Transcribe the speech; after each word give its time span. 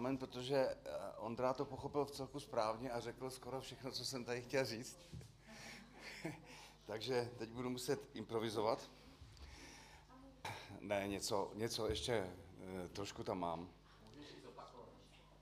amen, 0.00 0.18
protože 0.18 0.56
eh, 0.56 0.76
Ondra 1.16 1.52
to 1.52 1.64
pochopil 1.64 2.04
v 2.04 2.10
celku 2.10 2.40
správně 2.40 2.90
a 2.90 3.00
řekl 3.00 3.30
skoro 3.30 3.60
všechno, 3.60 3.90
co 3.92 4.04
jsem 4.04 4.24
tady 4.24 4.42
chtěl 4.42 4.64
říct. 4.64 4.98
Takže 6.86 7.30
teď 7.38 7.50
budu 7.50 7.70
muset 7.70 8.00
improvizovat. 8.14 8.90
Ne, 10.80 11.08
něco, 11.08 11.50
něco 11.54 11.88
ještě 11.88 12.12
eh, 12.12 12.88
trošku 12.88 13.24
tam 13.24 13.38
mám. 13.38 13.68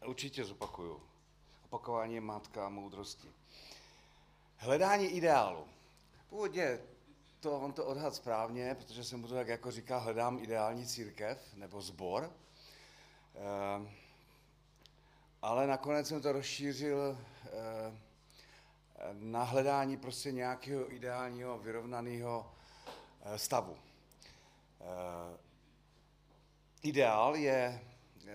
Určitě 0.07 0.45
zopakuju. 0.45 1.03
Opakování 1.65 2.15
je 2.15 2.21
matka 2.21 2.69
moudrosti. 2.69 3.33
Hledání 4.57 5.07
ideálu. 5.07 5.69
Původně 6.29 6.79
to, 7.41 7.61
on 7.61 7.73
to 7.73 7.85
odhad 7.85 8.15
správně, 8.15 8.75
protože 8.75 9.05
jsem 9.05 9.21
mu 9.21 9.29
to 9.29 9.35
tak 9.35 9.49
jako 9.49 9.71
říkal, 9.71 10.01
hledám 10.01 10.39
ideální 10.39 10.87
církev 10.87 11.55
nebo 11.55 11.81
zbor. 11.81 12.33
Eh, 13.35 14.08
ale 15.43 15.67
nakonec 15.67 16.09
jsem 16.09 16.23
to 16.23 16.33
rozšířil 16.33 17.19
eh, 17.45 17.51
na 19.13 19.43
hledání 19.43 19.97
prostě 19.97 20.33
nějakého 20.33 20.95
ideálního, 20.95 21.59
vyrovnaného 21.59 22.53
eh, 23.23 23.39
stavu. 23.39 23.77
Ideál 26.83 27.37
je 27.37 27.81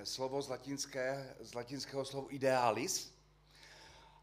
slovo 0.04 0.42
z, 0.42 0.50
latinské, 0.50 1.36
z 1.40 1.54
latinského 1.54 2.06
slovu 2.06 2.28
idealis 2.30 3.14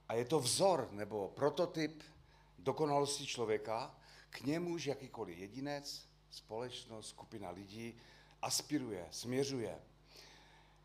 a 0.08 0.14
je 0.14 0.24
to 0.24 0.40
vzor 0.40 0.88
nebo 0.92 1.28
prototyp 1.28 2.02
dokonalosti 2.58 3.26
člověka, 3.26 3.94
k 4.30 4.40
němuž 4.40 4.86
jakýkoliv 4.86 5.38
jedinec, 5.38 6.08
společnost, 6.30 7.08
skupina 7.08 7.50
lidí 7.50 8.00
aspiruje, 8.42 9.08
směřuje. 9.10 9.78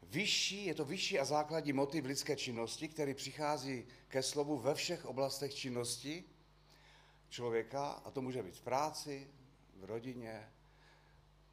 Vyšší, 0.10 0.66
je 0.66 0.74
to 0.74 0.86
vyšší 0.86 1.20
a 1.20 1.26
základní 1.26 1.74
motiv 1.74 2.06
lidské 2.06 2.36
činnosti, 2.36 2.88
který 2.88 3.14
přichází 3.14 3.86
ke 4.08 4.24
slovu 4.24 4.58
ve 4.58 4.76
všech 4.76 5.06
oblastech 5.06 5.56
činnosti 5.56 6.24
člověka, 7.30 7.90
a 7.90 8.12
to 8.12 8.22
může 8.22 8.44
být 8.44 8.56
v 8.56 8.62
práci, 8.62 9.28
v 9.76 9.84
rodině, 9.84 10.50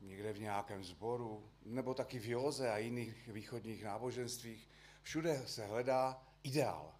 někde 0.00 0.32
v 0.32 0.40
nějakém 0.40 0.84
sboru, 0.84 1.50
nebo 1.64 1.94
taky 1.94 2.18
v 2.18 2.26
józe 2.26 2.70
a 2.70 2.78
jiných 2.78 3.28
východních 3.28 3.84
náboženstvích. 3.84 4.68
Všude 5.02 5.42
se 5.46 5.66
hledá 5.66 6.22
ideál. 6.42 6.94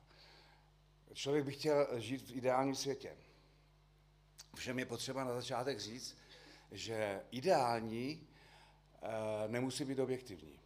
Člověk 1.12 1.44
by 1.44 1.52
chtěl 1.52 2.00
žít 2.00 2.30
v 2.30 2.36
ideálním 2.36 2.74
světě. 2.74 3.16
Všem 4.56 4.78
je 4.78 4.86
potřeba 4.86 5.24
na 5.24 5.34
začátek 5.34 5.80
říct, 5.80 6.16
že 6.70 7.22
ideální 7.30 8.28
e, 9.02 9.48
nemusí 9.48 9.84
být 9.84 9.98
objektivní. 9.98 10.61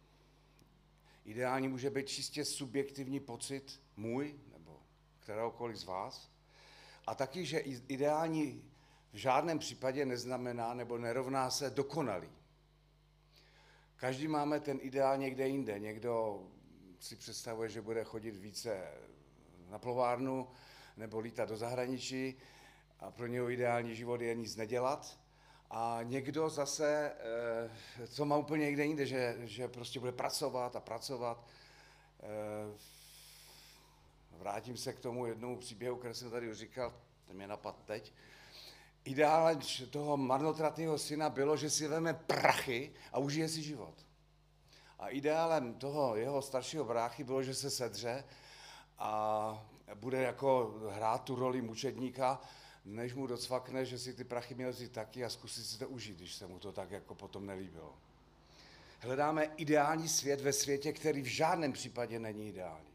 Ideální 1.27 1.67
může 1.67 1.89
být 1.89 2.07
čistě 2.07 2.45
subjektivní 2.45 3.19
pocit 3.19 3.81
můj 3.97 4.39
nebo 4.51 4.79
kteréhokoliv 5.19 5.77
z 5.77 5.83
vás. 5.83 6.31
A 7.07 7.15
taky, 7.15 7.45
že 7.45 7.59
ideální 7.59 8.71
v 9.13 9.17
žádném 9.17 9.59
případě 9.59 10.05
neznamená 10.05 10.73
nebo 10.73 10.97
nerovná 10.97 11.49
se 11.49 11.69
dokonalý. 11.69 12.29
Každý 13.95 14.27
máme 14.27 14.59
ten 14.59 14.79
ideál 14.81 15.17
někde 15.17 15.47
jinde. 15.47 15.79
Někdo 15.79 16.43
si 16.99 17.15
představuje, 17.15 17.69
že 17.69 17.81
bude 17.81 18.03
chodit 18.03 18.31
více 18.31 18.91
na 19.69 19.79
plovárnu 19.79 20.47
nebo 20.97 21.19
lítat 21.19 21.49
do 21.49 21.57
zahraničí 21.57 22.37
a 22.99 23.11
pro 23.11 23.27
něho 23.27 23.49
ideální 23.49 23.95
život 23.95 24.21
je 24.21 24.35
nic 24.35 24.55
nedělat. 24.55 25.19
A 25.71 25.99
někdo 26.03 26.49
zase, 26.49 27.11
eh, 27.99 28.07
co 28.07 28.25
má 28.25 28.37
úplně 28.37 28.65
někde 28.65 28.85
jinde, 28.85 29.05
že, 29.05 29.35
že 29.39 29.67
prostě 29.67 29.99
bude 29.99 30.11
pracovat 30.11 30.75
a 30.75 30.79
pracovat. 30.79 31.47
Eh, 32.19 32.77
vrátím 34.37 34.77
se 34.77 34.93
k 34.93 34.99
tomu 34.99 35.25
jednomu 35.25 35.57
příběhu, 35.57 35.95
který 35.95 36.13
jsem 36.13 36.31
tady 36.31 36.51
už 36.51 36.57
říkal, 36.57 36.93
ten 37.27 37.35
mě 37.35 37.47
napad 37.47 37.75
teď. 37.85 38.13
Ideálem 39.03 39.59
toho 39.89 40.17
marnotratného 40.17 40.97
syna 40.97 41.29
bylo, 41.29 41.57
že 41.57 41.69
si 41.69 41.87
veme 41.87 42.13
prachy 42.13 42.93
a 43.11 43.19
užije 43.19 43.49
si 43.49 43.63
život. 43.63 43.93
A 44.99 45.09
ideálem 45.09 45.73
toho 45.73 46.15
jeho 46.15 46.41
staršího 46.41 46.85
bráchy 46.85 47.23
bylo, 47.23 47.43
že 47.43 47.55
se 47.55 47.69
sedře 47.69 48.23
a 48.97 49.67
bude 49.95 50.21
jako 50.21 50.73
hrát 50.89 51.23
tu 51.23 51.35
roli 51.35 51.61
mučedníka, 51.61 52.41
než 52.87 53.13
mu 53.13 53.27
docvakne, 53.27 53.85
že 53.85 53.99
si 53.99 54.13
ty 54.13 54.23
prachy 54.23 54.55
měl 54.55 54.71
vzít 54.71 54.91
taky 54.91 55.25
a 55.25 55.29
zkusit 55.29 55.65
si 55.65 55.79
to 55.79 55.89
užít, 55.89 56.17
když 56.17 56.35
se 56.35 56.47
mu 56.47 56.59
to 56.59 56.71
tak 56.71 56.91
jako 56.91 57.15
potom 57.15 57.45
nelíbilo. 57.45 57.97
Hledáme 58.99 59.43
ideální 59.43 60.07
svět 60.07 60.41
ve 60.41 60.53
světě, 60.53 60.93
který 60.93 61.21
v 61.21 61.25
žádném 61.25 61.73
případě 61.73 62.19
není 62.19 62.49
ideální, 62.49 62.93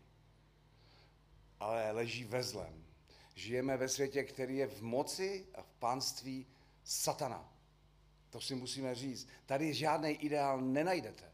ale 1.60 1.91
leží 1.91 2.25
ve 2.25 2.42
zlem. 2.42 2.84
Žijeme 3.34 3.76
ve 3.76 3.88
světě, 3.88 4.25
který 4.25 4.56
je 4.56 4.66
v 4.66 4.82
moci 4.82 5.47
a 5.54 5.62
v 5.62 5.75
pánství 5.75 6.47
satana. 6.84 7.53
To 8.30 8.41
si 8.41 8.54
musíme 8.54 8.94
říct. 8.94 9.28
Tady 9.47 9.74
žádný 9.74 10.10
ideál 10.10 10.60
nenajdete. 10.60 11.32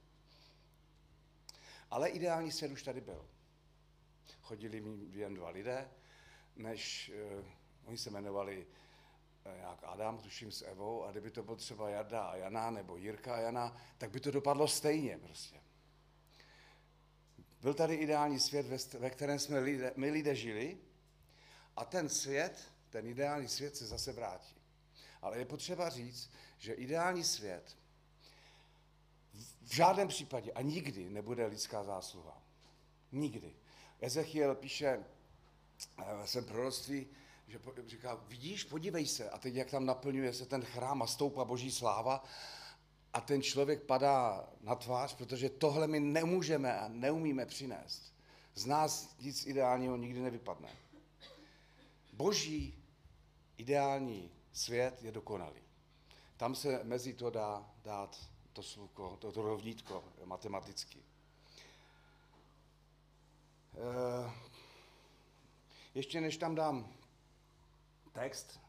Ale 1.91 2.09
ideální 2.09 2.53
svět 2.53 2.73
už 2.73 2.83
tady 2.83 3.01
byl. 3.01 3.29
Chodili 4.43 4.83
jen 5.13 5.35
dva 5.35 5.51
lidé, 5.51 5.89
než 6.57 7.13
uh, 7.39 7.45
oni 7.89 7.99
se 7.99 8.11
jmenovali 8.11 8.67
uh, 9.47 9.53
jak 9.61 9.81
Adam, 9.83 10.19
tuším 10.19 10.53
s 10.53 10.63
Evou, 10.63 11.05
a 11.05 11.11
kdyby 11.11 11.31
to 11.31 11.43
byl 11.43 11.57
třeba 11.57 11.89
Jarda 11.89 12.23
a 12.23 12.37
Jana, 12.37 12.71
nebo 12.71 12.97
Jirka 12.97 13.35
a 13.35 13.39
Jana, 13.39 13.77
tak 13.99 14.11
by 14.11 14.21
to 14.21 14.31
dopadlo 14.31 14.69
stejně 14.69 15.19
prostě. 15.19 15.61
Byl 17.61 17.75
tady 17.75 17.95
ideální 17.95 18.41
svět, 18.41 18.93
ve, 18.99 19.11
kterém 19.11 19.39
jsme 19.39 19.59
lidé, 19.59 19.93
my 19.97 20.11
lidé 20.11 20.35
žili, 20.35 20.79
a 21.77 21.85
ten 21.85 22.09
svět, 22.09 22.73
ten 22.91 23.07
ideální 23.07 23.49
svět 23.49 23.77
se 23.77 23.87
zase 23.87 24.13
vrátí. 24.13 24.57
Ale 25.23 25.39
je 25.39 25.45
potřeba 25.45 25.89
říct, 25.89 26.31
že 26.59 26.73
ideální 26.73 27.25
svět 27.25 27.77
v 29.63 29.75
žádném 29.75 30.09
případě 30.09 30.53
a 30.53 30.63
nikdy 30.63 31.11
nebude 31.11 31.47
lidská 31.47 31.85
zásluha. 31.85 32.43
Nikdy. 33.13 33.55
Ezechiel 34.01 34.55
píše 34.55 35.05
ve 36.21 36.27
svém 36.27 36.45
proroctví, 36.45 37.07
že 37.49 37.59
říká, 37.87 38.15
vidíš, 38.29 38.65
podívej 38.65 39.07
se, 39.07 39.31
a 39.31 39.39
teď 39.39 39.55
jak 39.55 39.71
tam 39.71 39.87
naplňuje 39.87 40.33
se 40.33 40.47
ten 40.47 40.65
chrám 40.65 41.03
a 41.03 41.07
stoupá 41.07 41.45
boží 41.45 41.71
sláva, 41.71 42.25
a 43.13 43.21
ten 43.21 43.43
člověk 43.43 43.83
padá 43.83 44.49
na 44.61 44.75
tvář, 44.75 45.15
protože 45.15 45.51
tohle 45.51 45.87
my 45.87 46.01
nemůžeme 46.01 46.79
a 46.79 46.89
neumíme 46.89 47.47
přinést. 47.47 48.15
Z 48.55 48.67
nás 48.67 49.17
nic 49.21 49.47
ideálního 49.47 49.97
nikdy 49.97 50.21
nevypadne. 50.21 50.69
Boží 52.13 52.85
ideální 53.57 54.31
svět 54.53 55.03
je 55.03 55.13
dokonalý. 55.13 55.63
Tam 56.37 56.55
se 56.55 56.81
mezi 56.85 57.15
to 57.15 57.31
dá 57.31 57.71
dát 57.83 58.31
to 58.53 58.63
sluko, 58.63 59.17
to, 59.21 59.33
to 59.33 59.43
rovnítko 59.43 60.05
matematicky. 60.25 60.99
E, 63.75 64.31
ještě 65.95 66.21
než 66.21 66.37
tam 66.37 66.55
dám 66.55 66.98
text, 68.19 68.61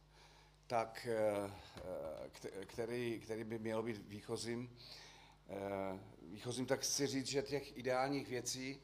tak, 0.68 1.08
e, 1.08 2.66
který, 2.66 3.20
který 3.20 3.44
by 3.44 3.60
měl 3.60 3.84
být 3.84 3.98
výchozím, 4.08 4.78
e, 5.50 6.00
výchozím, 6.22 6.66
tak 6.66 6.80
chci 6.80 7.08
říct, 7.08 7.28
že 7.28 7.42
těch 7.42 7.78
ideálních 7.78 8.28
věcí 8.28 8.82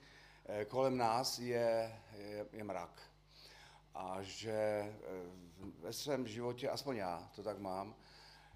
kolem 0.67 0.97
nás 0.97 1.39
je, 1.39 1.99
je, 2.17 2.45
je 2.51 2.63
mrak. 2.63 3.01
A 3.95 4.17
že 4.21 4.93
ve 5.79 5.93
svém 5.93 6.27
životě, 6.27 6.69
aspoň 6.69 6.97
já 6.97 7.31
to 7.35 7.43
tak 7.43 7.59
mám, 7.59 7.95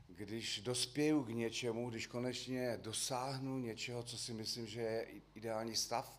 když 0.07 0.61
dospěju 0.61 1.23
k 1.23 1.29
něčemu, 1.29 1.89
když 1.89 2.07
konečně 2.07 2.77
dosáhnu 2.77 3.59
něčeho, 3.59 4.03
co 4.03 4.17
si 4.17 4.33
myslím, 4.33 4.67
že 4.67 4.81
je 4.81 5.07
ideální 5.35 5.75
stav, 5.75 6.18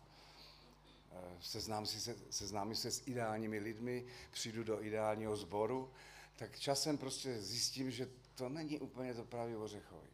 Eh, 1.11 1.37
seznám 1.41 1.85
si 1.85 2.01
se, 2.01 2.15
seznámím 2.29 2.75
se 2.75 2.91
s 2.91 3.07
ideálními 3.07 3.59
lidmi, 3.59 4.05
přijdu 4.31 4.63
do 4.63 4.83
ideálního 4.83 5.35
sboru, 5.35 5.91
tak 6.35 6.59
časem 6.59 6.97
prostě 6.97 7.41
zjistím, 7.41 7.91
že 7.91 8.09
to 8.35 8.49
není 8.49 8.79
úplně 8.79 9.13
to 9.13 9.25
pravý 9.25 9.55
ořechový. 9.55 10.09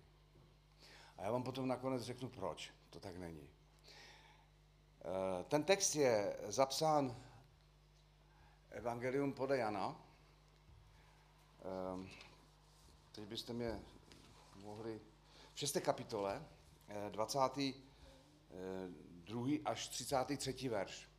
A 1.18 1.24
já 1.24 1.32
vám 1.32 1.44
potom 1.44 1.68
nakonec 1.68 2.04
řeknu, 2.04 2.30
proč 2.30 2.74
to 2.90 3.00
tak 3.00 3.18
není. 3.18 3.50
Eh, 5.02 5.44
ten 5.44 5.64
text 5.64 5.96
je 5.96 6.38
zapsán 6.48 7.24
Evangelium 8.70 9.34
podle 9.34 9.58
Jana. 9.58 10.02
Ehm, 11.94 12.10
teď 13.12 13.26
byste 13.26 13.54
mě 13.54 13.80
mohli 14.56 15.02
v 15.54 15.60
šesté 15.60 15.82
kapitole, 15.82 16.46
eh, 16.88 17.10
20. 17.10 17.84
Druhý 19.28 19.62
až 19.62 19.88
33. 19.88 20.70
verš. 20.70 21.10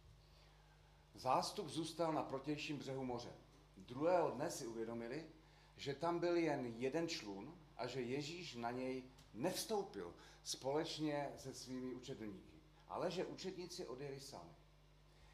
Zástup 1.14 1.68
zůstal 1.68 2.12
na 2.12 2.22
protějším 2.22 2.78
břehu 2.78 3.04
moře. 3.04 3.32
Druhého 3.76 4.30
dne 4.30 4.50
si 4.50 4.66
uvědomili, 4.66 5.26
že 5.76 5.94
tam 5.94 6.18
byl 6.18 6.36
jen 6.36 6.66
jeden 6.66 7.08
člun 7.08 7.54
a 7.76 7.86
že 7.86 8.00
Ježíš 8.00 8.54
na 8.54 8.70
něj 8.70 9.04
nevstoupil 9.34 10.14
společně 10.44 11.32
se 11.36 11.54
svými 11.54 11.94
učedníky, 11.94 12.60
ale 12.88 13.10
že 13.10 13.24
učedníci 13.24 13.86
odjeli 13.86 14.20
sami. 14.20 14.52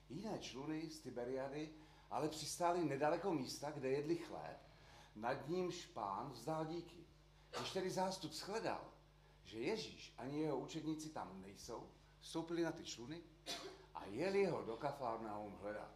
Jiné 0.09 0.39
čluny 0.39 0.91
z 0.91 1.01
Tiberiady 1.01 1.71
ale 2.11 2.29
přistály 2.29 2.85
nedaleko 2.85 3.33
místa, 3.33 3.71
kde 3.71 3.89
jedli 3.89 4.17
chléb, 4.17 4.59
nad 5.17 5.49
ním 5.49 5.71
špán 5.71 6.31
vzdal 6.31 6.67
díky. 6.67 7.07
Když 7.59 7.73
tedy 7.73 7.91
zástup 7.91 8.33
shledal, 8.33 8.93
že 9.45 9.59
Ježíš 9.59 10.15
ani 10.19 10.41
jeho 10.41 10.59
učedníci 10.59 11.09
tam 11.09 11.41
nejsou, 11.41 11.89
vstoupili 12.25 12.63
na 12.63 12.73
ty 12.73 12.85
čluny 12.85 13.23
a 13.95 14.05
jeli 14.05 14.47
ho 14.47 14.63
do 14.63 14.77
Kafarnaum 14.77 15.53
hledat. 15.63 15.91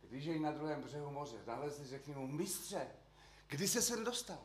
Když 0.00 0.24
jej 0.24 0.40
na 0.40 0.52
druhém 0.52 0.82
břehu 0.82 1.10
moře 1.10 1.42
nalezli, 1.46 1.86
řekli 1.86 2.14
mu, 2.14 2.26
mistře, 2.26 2.88
kdy 3.46 3.68
se 3.68 3.82
sem 3.82 4.04
dostal? 4.04 4.38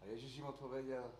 A 0.00 0.04
Ježíš 0.04 0.36
jim 0.36 0.46
odpověděl, 0.46 1.12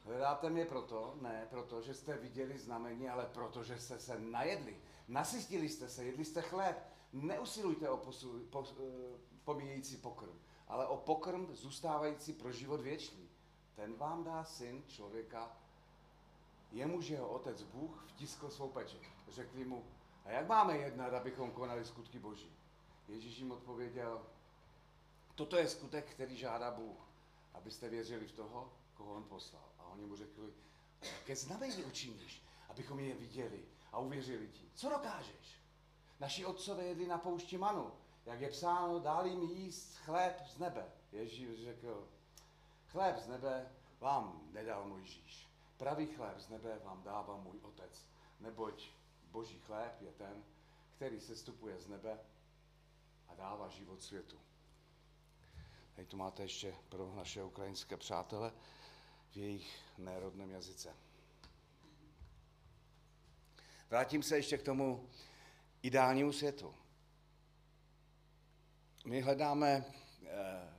hledáte 0.00 0.50
mě 0.50 0.64
proto, 0.64 1.16
ne 1.20 1.46
proto, 1.50 1.82
že 1.82 1.94
jste 1.94 2.16
viděli 2.16 2.58
znamení, 2.58 3.08
ale 3.08 3.26
proto, 3.26 3.64
že 3.64 3.78
jste 3.78 3.98
se 3.98 4.20
najedli. 4.20 4.76
Nasytili 5.08 5.68
jste 5.68 5.88
se, 5.88 6.04
jedli 6.04 6.24
jste 6.24 6.42
chléb. 6.42 6.76
Neusilujte 7.12 7.90
o 7.90 7.96
posu, 7.96 8.46
po, 8.50 8.64
eh, 8.80 9.18
pomíjející 9.44 9.96
pokrm, 9.96 10.38
ale 10.68 10.86
o 10.86 10.96
pokrm 10.96 11.54
zůstávající 11.54 12.32
pro 12.32 12.52
život 12.52 12.80
věčný. 12.80 13.30
Ten 13.74 13.94
vám 13.94 14.24
dá 14.24 14.44
syn 14.44 14.84
člověka, 14.86 15.56
jemuž 16.74 17.08
jeho 17.08 17.28
otec 17.28 17.62
Bůh 17.62 18.04
vtiskl 18.08 18.50
svou 18.50 18.68
pečeť. 18.68 19.02
Řekli 19.28 19.64
mu, 19.64 19.84
a 20.24 20.30
jak 20.30 20.48
máme 20.48 20.78
jednat, 20.78 21.14
abychom 21.14 21.50
konali 21.50 21.84
skutky 21.84 22.18
Boží? 22.18 22.52
Ježíš 23.08 23.38
jim 23.38 23.52
odpověděl, 23.52 24.26
toto 25.34 25.56
je 25.56 25.68
skutek, 25.68 26.10
který 26.10 26.36
žádá 26.36 26.70
Bůh, 26.70 26.96
abyste 27.54 27.88
věřili 27.88 28.26
v 28.26 28.32
toho, 28.32 28.72
koho 28.94 29.14
on 29.14 29.24
poslal. 29.24 29.68
A 29.78 29.84
oni 29.84 30.06
mu 30.06 30.16
řekli, 30.16 30.52
jaké 31.02 31.36
znamení 31.36 31.84
učiníš, 31.84 32.42
abychom 32.68 33.00
je 33.00 33.14
viděli 33.14 33.64
a 33.92 33.98
uvěřili 33.98 34.48
ti. 34.48 34.70
Co 34.74 34.88
dokážeš? 34.88 35.62
Naši 36.20 36.46
otcové 36.46 36.84
jedli 36.84 37.06
na 37.06 37.18
poušti 37.18 37.58
manu, 37.58 37.92
jak 38.26 38.40
je 38.40 38.48
psáno, 38.48 39.00
dál 39.00 39.26
jim 39.26 39.42
jíst 39.42 39.96
chléb 39.96 40.46
z 40.46 40.58
nebe. 40.58 40.92
Ježíš 41.12 41.64
řekl, 41.64 42.08
chléb 42.88 43.18
z 43.18 43.28
nebe 43.28 43.72
vám 44.00 44.40
nedal 44.52 44.84
Mojžíš. 44.84 45.53
Pravý 45.76 46.06
chléb 46.06 46.38
z 46.38 46.48
nebe 46.48 46.78
vám 46.84 47.02
dává 47.02 47.36
můj 47.36 47.58
otec. 47.62 48.06
Neboť 48.40 48.90
boží 49.30 49.58
chléb 49.58 50.00
je 50.00 50.12
ten, 50.12 50.44
který 50.96 51.20
se 51.20 51.36
stupuje 51.36 51.80
z 51.80 51.86
nebe 51.88 52.18
a 53.28 53.34
dává 53.34 53.68
život 53.68 54.02
světu. 54.02 54.40
Tady 55.94 56.06
tu 56.06 56.16
máte 56.16 56.42
ještě 56.42 56.74
pro 56.88 57.14
naše 57.14 57.42
ukrajinské 57.42 57.96
přátele 57.96 58.52
v 59.30 59.36
jejich 59.36 59.78
národném 59.98 60.50
jazyce. 60.50 60.96
Vrátím 63.90 64.22
se 64.22 64.36
ještě 64.36 64.58
k 64.58 64.62
tomu 64.62 65.08
ideálnímu 65.82 66.32
světu. 66.32 66.74
My 69.04 69.20
hledáme 69.20 69.84
eh, 70.24 70.28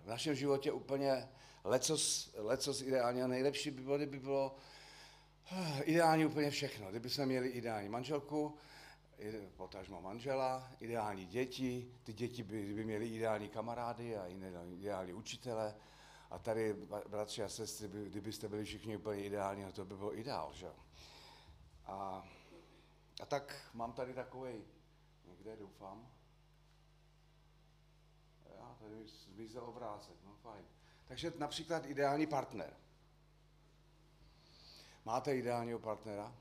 v 0.04 0.08
našem 0.08 0.36
životě 0.36 0.72
úplně 0.72 1.30
lecos, 1.64 2.32
lecos 2.38 2.82
ideálně 2.82 3.24
a 3.24 3.28
nejlepší 3.28 3.72
by 3.72 3.82
bylo, 3.82 3.98
by 3.98 4.20
bylo 4.20 4.56
ideální 5.84 6.26
úplně 6.26 6.50
všechno. 6.50 6.90
Kdyby 6.90 7.10
jsme 7.10 7.26
měli 7.26 7.48
ideální 7.50 7.90
manželku, 7.90 8.58
potažmo 9.58 10.02
manžela, 10.02 10.72
ideální 10.80 11.26
děti, 11.26 11.92
ty 12.04 12.14
děti 12.14 12.44
by, 12.44 12.74
by 12.74 12.86
měly 12.86 13.08
ideální 13.08 13.50
kamarády 13.50 14.18
a 14.18 14.28
ideální 14.80 15.14
učitele. 15.14 15.76
A 16.32 16.40
tady, 16.40 16.76
bratři 17.10 17.44
a 17.44 17.50
sestry, 17.50 17.88
by, 17.88 18.10
kdybyste 18.10 18.48
byli 18.48 18.66
všichni 18.66 18.98
úplně 18.98 19.24
ideální, 19.24 19.64
no 19.64 19.72
to 19.72 19.86
by 19.86 19.96
bylo 19.96 20.18
ideál, 20.18 20.54
že? 20.54 20.68
A, 21.86 22.28
a 23.22 23.26
tak 23.26 23.70
mám 23.74 23.94
tady 23.94 24.14
takový, 24.14 24.64
někde 25.28 25.56
doufám, 25.56 26.08
já 28.58 28.76
tady 28.80 28.96
zmizel 29.06 29.64
obrázek, 29.64 30.16
no 30.26 30.36
fajn. 30.36 30.66
Takže 31.08 31.34
například 31.38 31.86
ideální 31.86 32.28
partner. 32.28 32.74
Máte 35.06 35.38
ideálního 35.38 35.80
partnera? 35.80 36.36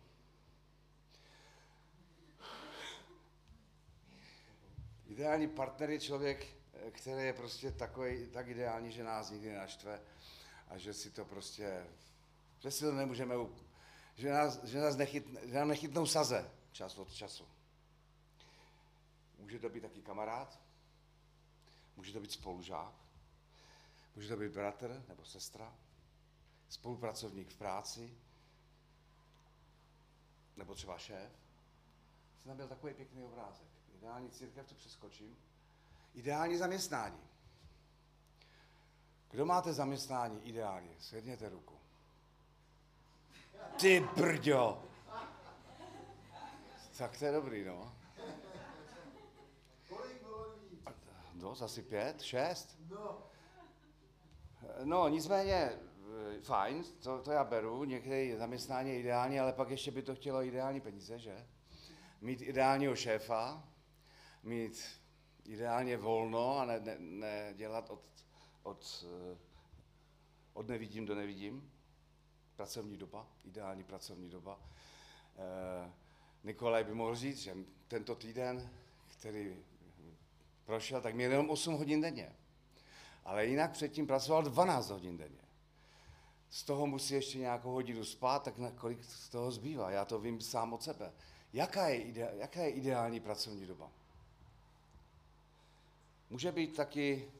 Ideální 5.06 5.48
partner 5.48 5.90
je 5.90 6.00
člověk, 6.00 6.46
který 6.90 7.22
je 7.22 7.32
prostě 7.32 7.72
takový, 7.72 8.26
tak 8.26 8.48
ideální, 8.48 8.92
že 8.92 9.04
nás 9.04 9.30
nikdy 9.30 9.54
naštve 9.54 10.00
a 10.68 10.78
že 10.78 10.94
si 10.94 11.10
to 11.10 11.24
prostě, 11.24 11.86
že 12.58 12.70
si 12.70 12.84
to 12.84 12.92
nemůžeme, 12.92 13.34
že 14.14 14.32
nás, 14.32 14.64
že 14.64 14.80
nás 14.80 14.96
nechyt, 14.96 15.26
že 15.44 15.54
nám 15.54 15.68
nechytnou 15.68 16.06
saze 16.06 16.50
čas 16.72 16.98
od 16.98 17.12
času. 17.12 17.48
Může 19.38 19.58
to 19.58 19.68
být 19.68 19.80
taky 19.80 20.02
kamarád, 20.02 20.60
může 21.96 22.12
to 22.12 22.20
být 22.20 22.32
spolužák, 22.32 22.94
může 24.16 24.28
to 24.28 24.36
být 24.36 24.52
bratr 24.52 25.04
nebo 25.08 25.24
sestra, 25.24 25.76
spolupracovník 26.68 27.48
v 27.48 27.56
práci, 27.56 28.18
nebo 30.56 30.74
třeba 30.74 30.98
šéf. 30.98 31.32
Jsem 32.42 32.56
byl 32.56 32.68
takový 32.68 32.94
pěkný 32.94 33.24
obrázek. 33.24 33.68
Ideální 33.94 34.30
církev, 34.30 34.66
to 34.66 34.74
přeskočím. 34.74 35.36
Ideální 36.14 36.56
zaměstnání. 36.56 37.20
Kdo 39.30 39.46
máte 39.46 39.72
zaměstnání 39.72 40.48
ideálně? 40.48 40.96
Svědněte 40.98 41.48
ruku. 41.48 41.74
Ty 43.80 44.08
brďo! 44.16 44.82
Tak 46.98 47.18
to 47.18 47.24
je 47.24 47.32
dobrý, 47.32 47.64
no. 47.64 47.94
No, 51.34 51.50
asi 51.64 51.82
pět, 51.82 52.22
šest? 52.22 52.78
No. 52.90 53.18
No, 54.84 55.08
nicméně, 55.08 55.78
fajn, 56.42 56.84
to, 57.02 57.22
to 57.22 57.30
já 57.30 57.44
beru, 57.44 57.84
některé 57.84 58.36
zaměstnání 58.36 58.90
je 58.90 59.00
ideální, 59.00 59.40
ale 59.40 59.52
pak 59.52 59.70
ještě 59.70 59.90
by 59.90 60.02
to 60.02 60.14
chtělo 60.14 60.42
ideální 60.42 60.80
peníze, 60.80 61.18
že? 61.18 61.46
Mít 62.20 62.42
ideálního 62.42 62.96
šéfa, 62.96 63.68
mít 64.42 64.84
ideálně 65.44 65.96
volno 65.96 66.58
a 66.58 66.64
ne, 66.64 66.80
ne, 66.80 66.96
ne 66.98 67.54
dělat 67.56 67.90
od, 67.90 68.02
od, 68.62 69.04
eh, 69.32 69.38
od 70.52 70.68
nevidím 70.68 71.06
do 71.06 71.14
nevidím. 71.14 71.70
Pracovní 72.56 72.96
doba, 72.96 73.26
ideální 73.44 73.84
pracovní 73.84 74.30
doba. 74.30 74.60
E, 75.36 75.92
Nikolaj 76.44 76.84
by 76.84 76.94
mohl 76.94 77.14
říct, 77.14 77.38
že 77.38 77.56
tento 77.88 78.14
týden, 78.14 78.70
který 79.18 79.56
prošel, 80.64 81.00
tak 81.00 81.14
měl 81.14 81.30
jenom 81.30 81.50
8 81.50 81.74
hodin 81.74 82.00
denně. 82.00 82.36
Ale 83.24 83.46
jinak 83.46 83.72
předtím 83.72 84.06
pracoval 84.06 84.42
12 84.42 84.90
hodin 84.90 85.16
denně. 85.16 85.43
Z 86.50 86.62
toho 86.62 86.86
musí 86.86 87.14
ještě 87.14 87.38
nějakou 87.38 87.72
hodinu 87.72 88.04
spát, 88.04 88.42
tak 88.42 88.58
na 88.58 88.70
kolik 88.70 89.04
z 89.04 89.28
toho 89.28 89.50
zbývá? 89.50 89.90
Já 89.90 90.04
to 90.04 90.20
vím 90.20 90.40
sám 90.40 90.72
od 90.72 90.82
sebe. 90.82 91.12
Jaká 91.52 91.88
je, 91.88 92.02
ide, 92.02 92.32
jaká 92.36 92.60
je 92.60 92.70
ideální 92.70 93.20
pracovní 93.20 93.66
doba? 93.66 93.90
Může 96.30 96.52
být 96.52 96.76
taky, 96.76 97.32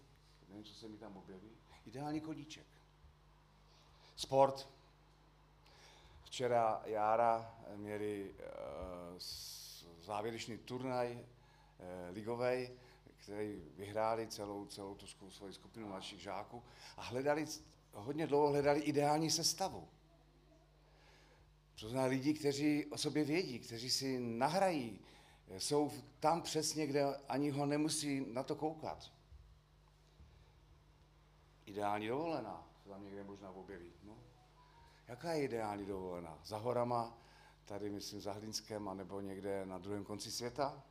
nevím, 0.49 0.65
co 0.65 0.75
se 0.75 0.89
mi 0.89 0.99
tam 0.99 1.17
objeví, 1.17 1.51
ideální 1.87 2.21
koníček. 2.21 2.67
Sport. 4.17 4.69
Včera 6.25 6.83
Jára 6.85 7.55
měli 7.77 8.31
uh, 8.31 9.19
závěrečný 10.03 10.59
turnaj 10.59 11.13
uh, 11.13 12.15
ligovej, 12.15 12.71
který 13.17 13.63
vyhráli 13.77 14.27
celou, 14.27 14.67
celou 14.67 14.95
tu 14.95 15.31
svoji 15.31 15.53
skupinu 15.53 15.89
mladších 15.89 16.21
žáků 16.21 16.63
a 16.97 17.03
hledali, 17.03 17.47
hodně 17.95 18.27
dlouho 18.27 18.49
hledali 18.49 18.81
ideální 18.81 19.31
sestavu. 19.31 19.89
To 21.81 21.89
znamená 21.89 22.09
lidi, 22.09 22.35
kteří 22.35 22.87
o 22.87 22.99
sobě 22.99 23.25
vědí, 23.25 23.59
kteří 23.59 23.91
si 23.91 24.21
nahrají 24.21 25.01
jsou 25.59 25.93
tam 26.21 26.43
přesně, 26.43 26.87
kde 26.87 27.17
ani 27.17 27.51
ho 27.51 27.67
nemusí 27.67 28.27
na 28.33 28.43
to 28.43 28.57
koukat. 28.57 29.13
Ideální 31.67 32.09
dovolená 32.09 32.69
se 32.83 32.89
tam 32.89 33.05
někde 33.05 33.25
možná 33.25 33.51
objeví. 33.51 33.93
No. 34.03 34.19
Jaká 35.09 35.33
je 35.33 35.45
ideální 35.45 35.87
dovolená? 35.87 36.39
Za 36.45 36.59
horama, 36.59 37.19
tady 37.65 37.91
myslím 37.91 38.21
za 38.21 38.33
Hlinskem, 38.33 38.89
anebo 38.89 39.21
někde 39.21 39.67
na 39.67 39.79
druhém 39.79 40.05
konci 40.05 40.31
světa? 40.31 40.83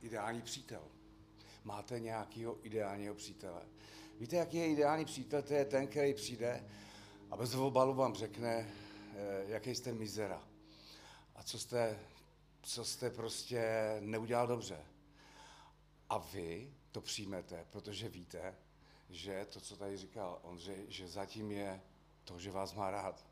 Ideální 0.00 0.42
přítel. 0.42 0.82
Máte 1.68 2.00
nějakého 2.00 2.66
ideálního 2.66 3.14
přítele. 3.14 3.62
Víte, 4.20 4.36
jaký 4.36 4.56
je 4.56 4.68
ideální 4.68 5.04
přítel? 5.04 5.42
To 5.42 5.54
je 5.54 5.64
ten, 5.64 5.86
který 5.86 6.14
přijde 6.14 6.64
a 7.30 7.36
bez 7.36 7.54
obalu 7.54 7.94
vám 7.94 8.14
řekne, 8.14 8.68
Eh, 9.18 9.44
jaký 9.46 9.74
jste 9.74 9.92
mizera 9.92 10.42
a 11.34 11.42
co 11.42 11.58
jste, 11.58 11.98
co 12.62 12.84
jste 12.84 13.10
prostě 13.10 13.96
neudělal 14.00 14.46
dobře. 14.46 14.86
A 16.08 16.18
vy 16.18 16.74
to 16.92 17.00
přijmete, 17.00 17.66
protože 17.70 18.08
víte, 18.08 18.54
že 19.10 19.46
to, 19.50 19.60
co 19.60 19.76
tady 19.76 19.96
říkal 19.96 20.38
Ondřej, 20.42 20.84
že 20.88 21.08
zatím 21.08 21.52
je 21.52 21.82
To, 22.24 22.38
že 22.38 22.50
vás 22.50 22.74
má 22.74 22.90
rád. 22.90 23.26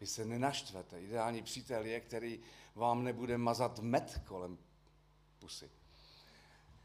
Vy 0.00 0.06
se 0.06 0.24
nenaštvete. 0.24 1.02
Ideální 1.02 1.42
přítel 1.42 1.84
je, 1.84 2.00
který 2.00 2.40
vám 2.74 3.04
nebude 3.04 3.38
mazat 3.38 3.78
med 3.78 4.22
kolem 4.24 4.58
pusy. 5.38 5.70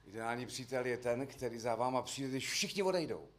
Ideální 0.08 0.46
přítel 0.46 0.86
je 0.86 0.98
ten, 0.98 1.28
který 1.28 1.60
za 1.60 1.76
váma 1.76 2.02
přijde, 2.02 2.30
když 2.30 2.50
všichni 2.50 2.84
odejdou. 2.84 3.30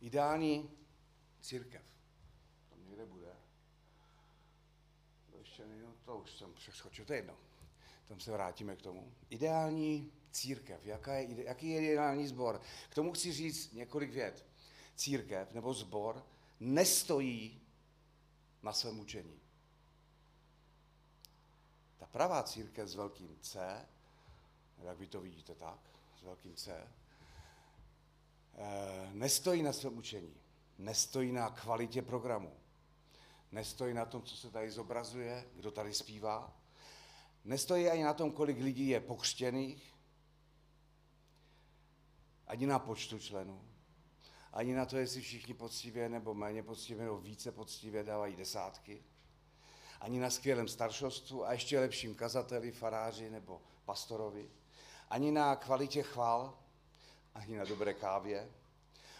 Ideální 0.00 0.70
církev. 1.40 1.82
Tam 2.70 2.84
někde 2.84 3.06
bude. 3.06 3.32
To 5.30 5.38
ještě 5.38 5.66
není, 5.66 5.82
no 5.82 5.94
to 6.04 6.18
už 6.18 6.30
jsem 6.30 6.54
přeskočil, 6.54 7.04
to 7.04 7.12
je 7.12 7.18
jedno. 7.18 7.36
Tam 8.08 8.20
se 8.20 8.32
vrátíme 8.32 8.76
k 8.76 8.82
tomu. 8.82 9.12
Ideální 9.30 10.12
církev, 10.30 10.86
jaká 10.86 11.14
je, 11.14 11.44
jaký 11.44 11.70
je 11.70 11.82
ideální 11.82 12.26
sbor? 12.26 12.60
K 12.88 12.94
tomu 12.94 13.12
chci 13.12 13.32
říct 13.32 13.72
několik 13.72 14.10
vět. 14.10 14.46
Církev 14.96 15.52
nebo 15.52 15.74
sbor 15.74 16.26
nestojí 16.60 17.60
na 18.62 18.72
svém 18.72 19.00
učení. 19.00 19.43
Ta 21.98 22.06
pravá 22.06 22.42
církev 22.42 22.88
s 22.88 22.94
velkým 22.94 23.38
C, 23.40 23.86
jak 24.78 24.98
vy 24.98 25.06
to 25.06 25.20
vidíte 25.20 25.54
tak, 25.54 25.78
s 26.20 26.22
velkým 26.22 26.54
C, 26.54 26.88
Eh, 28.56 29.10
nestojí 29.12 29.62
na 29.62 29.72
svém 29.72 29.98
učení, 29.98 30.34
nestojí 30.78 31.32
na 31.32 31.50
kvalitě 31.50 32.02
programu, 32.02 32.52
nestojí 33.52 33.94
na 33.94 34.04
tom, 34.04 34.22
co 34.22 34.36
se 34.36 34.50
tady 34.50 34.70
zobrazuje, 34.70 35.48
kdo 35.54 35.70
tady 35.70 35.94
zpívá, 35.94 36.56
nestojí 37.44 37.88
ani 37.88 38.04
na 38.04 38.14
tom, 38.14 38.32
kolik 38.32 38.58
lidí 38.58 38.88
je 38.88 39.00
pokřtěných, 39.00 39.94
ani 42.46 42.66
na 42.66 42.78
počtu 42.78 43.18
členů, 43.18 43.62
ani 44.52 44.74
na 44.74 44.86
to, 44.86 44.96
jestli 44.96 45.20
všichni 45.20 45.54
poctivě 45.54 46.08
nebo 46.08 46.34
méně 46.34 46.62
poctivě 46.62 47.04
nebo 47.04 47.18
více 47.18 47.52
poctivě 47.52 48.04
dávají 48.04 48.36
desátky, 48.36 49.04
ani 50.00 50.18
na 50.18 50.30
skvělém 50.30 50.68
staršostvu 50.68 51.46
a 51.46 51.52
ještě 51.52 51.80
lepším 51.80 52.14
kazateli, 52.14 52.72
faráři 52.72 53.30
nebo 53.30 53.62
pastorovi, 53.84 54.50
ani 55.10 55.32
na 55.32 55.56
kvalitě 55.56 56.02
chvál, 56.02 56.58
ani 57.34 57.56
na 57.56 57.64
dobré 57.64 57.94
kávě, 57.94 58.50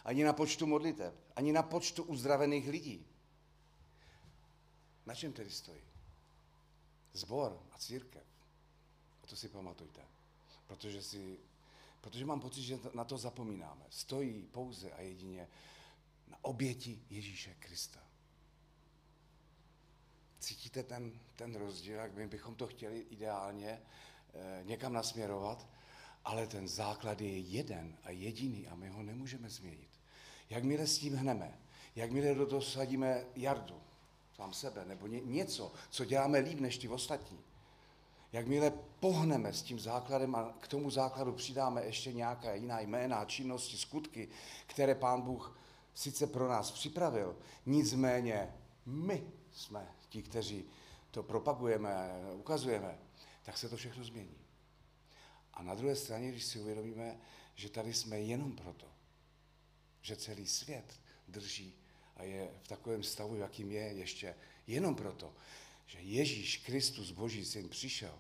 ani 0.05 0.25
na 0.25 0.33
počtu 0.33 0.67
modliteb, 0.67 1.15
ani 1.37 1.53
na 1.53 1.63
počtu 1.63 2.03
uzdravených 2.03 2.69
lidí. 2.69 3.07
Na 5.07 5.15
čem 5.15 5.33
tedy 5.33 5.51
stojí? 5.51 5.83
Zbor 7.13 7.63
a 7.73 7.79
církev. 7.79 8.23
A 9.23 9.27
to 9.27 9.37
si 9.37 9.49
pamatujte. 9.49 10.01
Protože, 10.67 11.03
si, 11.03 11.39
protože 12.01 12.25
mám 12.25 12.41
pocit, 12.41 12.63
že 12.63 12.79
na 12.95 13.05
to 13.05 13.19
zapomínáme. 13.19 13.85
Stojí 13.91 14.43
pouze 14.43 14.93
a 14.93 15.01
jedině 15.01 15.49
na 16.29 16.39
oběti 16.43 17.03
Ježíše 17.11 17.55
Krista. 17.59 18.04
Cítíte 20.45 20.83
ten, 20.83 21.13
ten 21.37 21.55
rozdíl, 21.55 21.97
jak 21.97 22.15
my 22.15 22.27
bychom 22.27 22.55
to 22.55 22.67
chtěli 22.67 22.99
ideálně 23.11 23.81
eh, 24.35 24.61
někam 24.65 24.93
nasměrovat? 24.93 25.67
Ale 26.25 26.47
ten 26.47 26.69
základ 26.69 27.21
je 27.21 27.39
jeden 27.39 27.97
a 28.03 28.11
jediný 28.11 28.69
a 28.69 28.75
my 28.75 28.89
ho 28.89 29.03
nemůžeme 29.03 29.51
změnit. 29.51 29.89
Jakmile 30.51 30.87
s 30.87 30.99
tím 30.99 31.15
hneme, 31.15 31.59
jakmile 31.97 32.35
do 32.35 32.47
toho 32.47 32.63
sadíme 32.63 33.25
jardu, 33.37 33.81
sám 34.37 34.53
sebe, 34.53 34.85
nebo 34.85 35.07
ně, 35.07 35.21
něco, 35.21 35.73
co 35.91 36.05
děláme 36.05 36.39
líp 36.39 36.61
než 36.61 36.79
ty 36.79 36.89
ostatní, 36.89 37.39
jakmile 38.33 38.73
pohneme 39.01 39.53
s 39.53 39.63
tím 39.63 39.81
základem 39.81 40.35
a 40.35 40.55
k 40.61 40.69
tomu 40.69 40.91
základu 40.91 41.33
přidáme 41.33 41.85
ještě 41.85 42.13
nějaká 42.13 42.55
jiná 42.55 42.81
jména, 42.81 43.25
činnosti, 43.25 43.77
skutky, 43.77 44.29
které 44.67 44.95
Pán 44.95 45.23
Bůh 45.23 45.59
sice 45.95 46.27
pro 46.27 46.49
nás 46.49 46.71
připravil, 46.71 47.37
nicméně 47.67 48.55
my 48.87 49.27
jsme 49.53 49.95
ti, 50.15 50.23
kteří 50.23 50.65
to 51.11 51.23
propagujeme, 51.23 52.11
ukazujeme, 52.35 52.99
tak 53.43 53.59
se 53.59 53.69
to 53.69 53.77
všechno 53.77 54.05
změní. 54.05 54.39
A 55.55 55.63
na 55.63 55.75
druhé 55.75 55.97
straně, 55.97 56.31
když 56.31 56.45
si 56.45 56.61
uvědomíme, 56.61 57.21
že 57.55 57.69
tady 57.69 57.95
jsme 57.95 58.21
jenom 58.21 58.53
proto, 58.53 58.87
že 60.03 60.17
celý 60.17 60.47
svět 60.47 61.01
drží 61.29 61.75
a 62.17 62.23
je 62.23 62.51
v 62.63 62.69
takovém 62.69 63.03
stavu, 63.03 63.37
jakým 63.37 63.73
je 63.73 63.83
ještě 63.83 64.35
jenom 64.67 64.95
proto, 64.95 65.35
že 65.87 65.99
Ježíš 66.01 66.57
Kristus, 66.57 67.11
Boží 67.11 67.45
syn, 67.45 67.69
přišel 67.69 68.19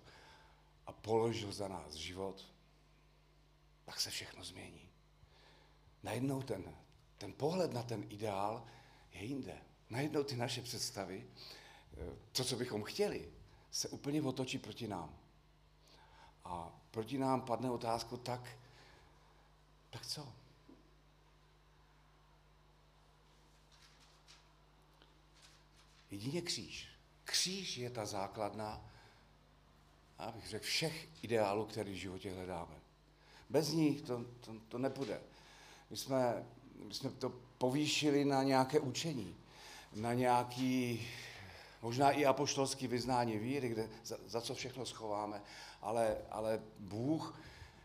a 0.86 0.92
položil 0.92 1.52
za 1.52 1.68
nás 1.68 1.94
život, 1.94 2.44
tak 3.84 4.00
se 4.00 4.10
všechno 4.10 4.44
změní. 4.44 4.88
Najednou 6.02 6.42
ten, 6.42 6.74
ten 7.18 7.32
pohled 7.32 7.72
na 7.72 7.82
ten 7.82 8.04
ideál 8.10 8.66
je 9.12 9.24
jinde. 9.24 9.58
Najednou 9.90 10.22
ty 10.22 10.36
naše 10.36 10.62
představy, 10.62 11.26
to, 12.32 12.44
co 12.44 12.56
bychom 12.56 12.82
chtěli, 12.82 13.28
se 13.70 13.88
úplně 13.88 14.22
otočí 14.22 14.58
proti 14.58 14.88
nám. 14.88 15.16
A 16.44 16.80
proti 16.90 17.18
nám 17.18 17.40
padne 17.40 17.70
otázku, 17.70 18.16
tak, 18.16 18.58
tak 19.90 20.06
co? 20.06 20.32
Jedině 26.10 26.42
kříž. 26.42 26.88
Kříž 27.24 27.76
je 27.76 27.90
ta 27.90 28.06
základna, 28.06 28.90
abych 30.18 30.48
řekl, 30.48 30.64
všech 30.64 31.08
ideálů, 31.22 31.66
které 31.66 31.90
v 31.90 31.94
životě 31.94 32.34
hledáme. 32.34 32.74
Bez 33.50 33.68
ní 33.68 34.00
to, 34.00 34.24
to, 34.40 34.54
to 34.68 34.78
nepůjde. 34.78 35.20
My 35.90 35.96
jsme, 35.96 36.46
my 36.74 36.94
jsme 36.94 37.10
to 37.10 37.32
povýšili 37.58 38.24
na 38.24 38.42
nějaké 38.42 38.80
učení, 38.80 39.36
na 39.92 40.14
nějaký, 40.14 41.08
možná 41.84 42.10
i 42.10 42.24
apoštolský 42.24 42.88
vyznání 42.88 43.38
víry, 43.38 43.68
kde, 43.68 43.88
za, 44.04 44.16
za 44.26 44.40
co 44.40 44.54
všechno 44.54 44.86
schováme, 44.86 45.42
ale, 45.82 46.16
ale 46.30 46.62
Bůh, 46.78 47.40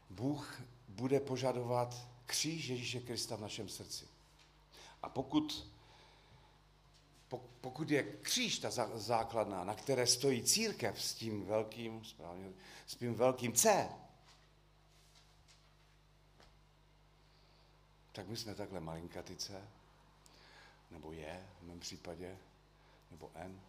Bůh 0.10 0.62
bude 0.88 1.20
požadovat 1.20 2.08
kříž 2.26 2.68
Ježíše 2.68 3.00
Krista 3.00 3.36
v 3.36 3.42
našem 3.42 3.70
srdci. 3.70 4.08
A 5.04 5.10
pokud, 5.10 5.68
pokud 7.62 7.90
je 7.92 8.04
kříž 8.04 8.60
ta 8.60 8.70
základná, 8.96 9.64
na 9.64 9.76
které 9.76 10.08
stojí 10.08 10.44
církev 10.44 11.04
s 11.04 11.14
tím 11.14 11.46
velkým, 11.46 12.06
správně, 12.06 12.52
s 12.88 12.96
tím 12.96 13.14
velkým 13.14 13.54
C, 13.54 13.90
tak 18.12 18.28
my 18.28 18.38
jsme 18.38 18.56
takhle 18.56 18.80
malinkatice, 18.80 19.68
nebo 20.92 21.12
je 21.12 21.48
v 21.60 21.64
mém 21.68 21.80
případě, 21.80 22.38
nebo 23.12 23.32
N. 23.36 23.69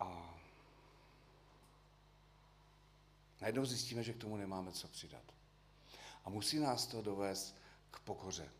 A 0.00 0.34
najednou 3.40 3.64
zjistíme, 3.64 4.02
že 4.02 4.12
k 4.12 4.20
tomu 4.20 4.36
nemáme 4.36 4.72
co 4.72 4.88
přidat. 4.88 5.22
A 6.24 6.30
musí 6.30 6.58
nás 6.58 6.86
to 6.86 7.02
dovést 7.02 7.56
k 7.90 8.00
pokoře. 8.00 8.50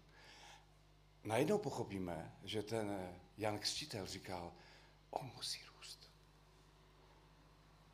Najednou 1.25 1.59
pochopíme, 1.59 2.33
že 2.45 2.63
ten 2.63 3.17
Jan 3.39 3.59
Křtitel 3.59 4.07
říkal, 4.07 4.53
on 5.11 5.31
musí 5.37 5.65
růst. 5.65 6.11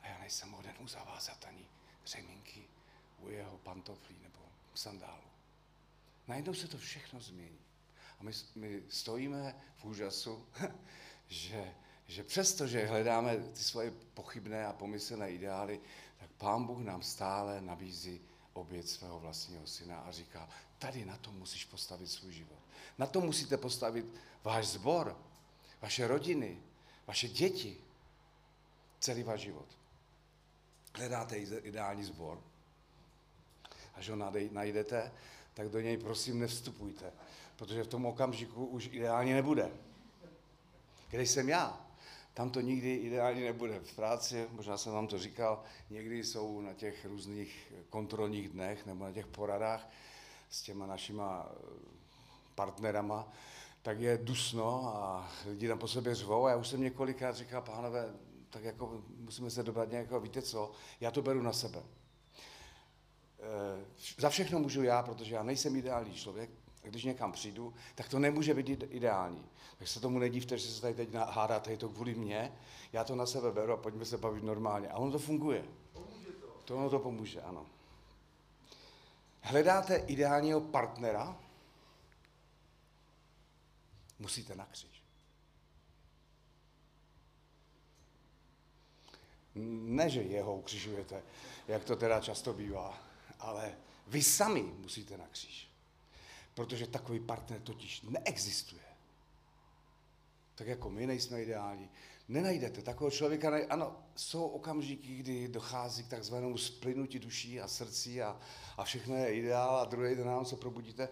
A 0.01 0.07
já 0.07 0.19
nejsem 0.19 0.51
hoden 0.51 0.75
mu 0.81 0.89
zavázat 0.89 1.45
ani 1.45 1.69
řemínky 2.07 2.69
u 3.19 3.29
jeho 3.29 3.59
pantoflí 3.59 4.19
nebo 4.23 4.39
sandálu. 4.75 5.27
Najednou 6.29 6.55
se 6.55 6.69
to 6.69 6.79
všechno 6.79 7.21
změní. 7.21 7.59
A 8.21 8.23
my, 8.23 8.33
my 8.55 8.83
stojíme 8.89 9.63
v 9.77 9.85
úžasu, 9.85 10.47
že, 11.29 11.75
že 12.07 12.25
přesto, 12.25 12.67
že 12.67 12.87
hledáme 12.87 13.37
ty 13.37 13.63
svoje 13.63 13.93
pochybné 14.15 14.67
a 14.67 14.73
pomyslné 14.73 15.31
ideály, 15.31 15.81
tak 16.21 16.31
Pán 16.31 16.65
Bůh 16.65 16.79
nám 16.79 17.03
stále 17.03 17.61
nabízí 17.61 18.21
oběd 18.53 18.89
svého 18.89 19.21
vlastního 19.21 19.67
syna 19.67 19.99
a 19.99 20.11
říká, 20.11 20.49
tady 20.79 21.05
na 21.05 21.17
to 21.17 21.33
musíš 21.33 21.65
postavit 21.65 22.07
svůj 22.07 22.33
život. 22.33 22.59
Na 22.99 23.07
to 23.07 23.21
musíte 23.21 23.57
postavit 23.57 24.07
váš 24.45 24.67
sbor, 24.67 25.19
vaše 25.81 26.07
rodiny, 26.07 26.59
vaše 27.07 27.29
děti, 27.29 27.77
celý 29.01 29.23
váš 29.23 29.41
život. 29.41 29.67
Hledáte 30.95 31.37
ideální 31.39 32.05
sbor. 32.05 32.43
Až 33.95 34.09
ho 34.09 34.17
najdete, 34.51 35.13
tak 35.55 35.69
do 35.69 35.81
něj 35.81 35.97
prosím 35.97 36.39
nevstupujte, 36.39 37.13
protože 37.57 37.85
v 37.85 37.89
tom 37.89 38.07
okamžiku 38.07 38.67
už 38.67 38.89
ideálně 38.93 39.35
nebude. 39.35 39.71
Kde 41.09 41.23
jsem 41.23 41.49
já? 41.49 41.86
Tam 42.37 42.51
to 42.51 42.61
nikdy 42.61 42.95
ideálně 42.95 43.45
nebude. 43.45 43.81
V 43.81 43.97
práci, 43.97 44.47
možná 44.51 44.77
jsem 44.77 44.93
vám 44.93 45.07
to 45.07 45.19
říkal, 45.19 45.63
někdy 45.91 46.25
jsou 46.25 46.61
na 46.61 46.75
těch 46.75 47.05
různých 47.05 47.73
kontrolních 47.91 48.49
dnech 48.49 48.87
nebo 48.87 49.05
na 49.05 49.13
těch 49.13 49.27
poradách 49.27 49.89
s 50.51 50.63
těma 50.63 50.87
našima 50.87 51.49
eh, 51.51 51.57
partnerama, 52.55 53.33
tak 53.83 54.01
je 54.01 54.19
dusno 54.23 54.97
a 54.97 55.33
lidi 55.47 55.69
tam 55.69 55.79
po 55.79 55.89
sobě 55.89 56.15
řvou 56.15 56.47
a 56.47 56.51
já 56.51 56.57
už 56.57 56.69
jsem 56.69 56.81
několikrát 56.81 57.37
říkal, 57.37 57.63
pánové, 57.63 58.15
tak 58.51 58.65
jako 58.65 59.03
musíme 59.17 59.51
se 59.51 59.63
dobrat 59.63 59.91
nějakého, 59.91 60.21
víte 60.21 60.43
co, 60.43 60.73
já 61.01 61.11
to 61.11 61.23
beru 61.23 61.43
na 61.43 61.53
sebe. 61.53 61.83
za 64.19 64.31
všechno 64.31 64.59
můžu 64.59 64.83
já, 64.83 65.03
protože 65.03 65.35
já 65.35 65.43
nejsem 65.43 65.77
ideální 65.77 66.15
člověk, 66.15 66.51
když 66.91 67.05
někam 67.05 67.33
přijdu, 67.33 67.75
tak 67.95 68.09
to 68.09 68.19
nemůže 68.19 68.55
být 68.55 68.85
ideální. 68.89 69.45
Tak 69.79 69.89
se 69.89 70.01
tomu 70.01 70.19
nedívte, 70.19 70.59
že 70.59 70.69
se 70.69 70.81
tady 70.81 70.95
teď 70.95 71.15
hádáte, 71.15 71.71
je 71.71 71.77
to 71.77 71.89
kvůli 71.89 72.15
mně, 72.15 72.53
já 72.93 73.05
to 73.05 73.17
na 73.17 73.27
sebe 73.27 73.53
beru 73.53 73.73
a 73.73 73.77
pojďme 73.77 74.05
se 74.05 74.19
bavit 74.19 74.45
normálně. 74.45 74.89
A 74.89 74.97
ono 74.97 75.13
to 75.13 75.19
funguje. 75.19 75.65
Pomůže 75.93 76.33
to. 76.33 76.47
To 76.65 76.77
ono 76.77 76.91
to 76.91 76.99
pomůže, 76.99 77.43
ano. 77.43 77.67
Hledáte 79.41 79.97
ideálního 79.97 80.61
partnera? 80.61 81.37
Musíte 84.19 84.55
na 84.55 84.67
kříž. 84.67 85.03
Ne, 89.55 90.11
že 90.11 90.23
jeho 90.23 90.57
ukřižujete, 90.57 91.23
jak 91.69 91.85
to 91.85 91.97
teda 91.97 92.21
často 92.21 92.53
bývá, 92.53 92.99
ale 93.41 93.75
vy 94.07 94.23
sami 94.23 94.63
musíte 94.63 95.17
na 95.17 95.27
kříž. 95.29 95.69
Protože 96.57 96.87
takový 96.87 97.21
partner 97.21 97.61
totiž 97.61 98.03
neexistuje. 98.03 98.83
Tak 100.55 100.67
jako 100.67 100.91
my 100.91 101.07
nejsme 101.07 101.43
ideální. 101.43 101.91
Nenajdete 102.29 102.83
takového 102.83 103.11
člověka. 103.11 103.51
Ne... 103.51 103.67
Ano, 103.67 103.97
jsou 104.17 104.47
okamžiky, 104.47 105.17
kdy 105.17 105.49
dochází 105.49 106.05
k 106.05 106.09
takzvanému 106.09 106.59
splynutí 106.59 107.19
duší 107.19 107.61
a 107.61 107.69
srdcí 107.69 108.23
a, 108.23 108.41
a 108.77 108.85
všechno 108.85 109.17
je 109.17 109.35
ideál 109.35 109.77
a 109.77 109.85
druhý 109.85 110.15
den 110.15 110.27
nám 110.27 110.45
se 110.45 110.57
probudíte 110.57 111.09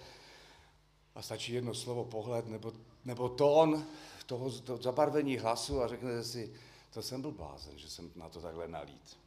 a 1.14 1.22
stačí 1.22 1.52
jedno 1.52 1.74
slovo, 1.74 2.04
pohled 2.04 2.46
nebo, 2.46 2.72
nebo 3.04 3.28
tón 3.28 3.86
toho, 4.26 4.50
toho 4.50 4.82
zabarvení 4.82 5.38
hlasu 5.38 5.82
a 5.82 5.88
řeknete 5.88 6.24
si, 6.24 6.54
to 6.90 7.02
jsem 7.02 7.20
byl 7.20 7.32
blázen, 7.32 7.78
že 7.78 7.90
jsem 7.90 8.10
na 8.16 8.28
to 8.28 8.40
takhle 8.40 8.68
nalít. 8.68 9.18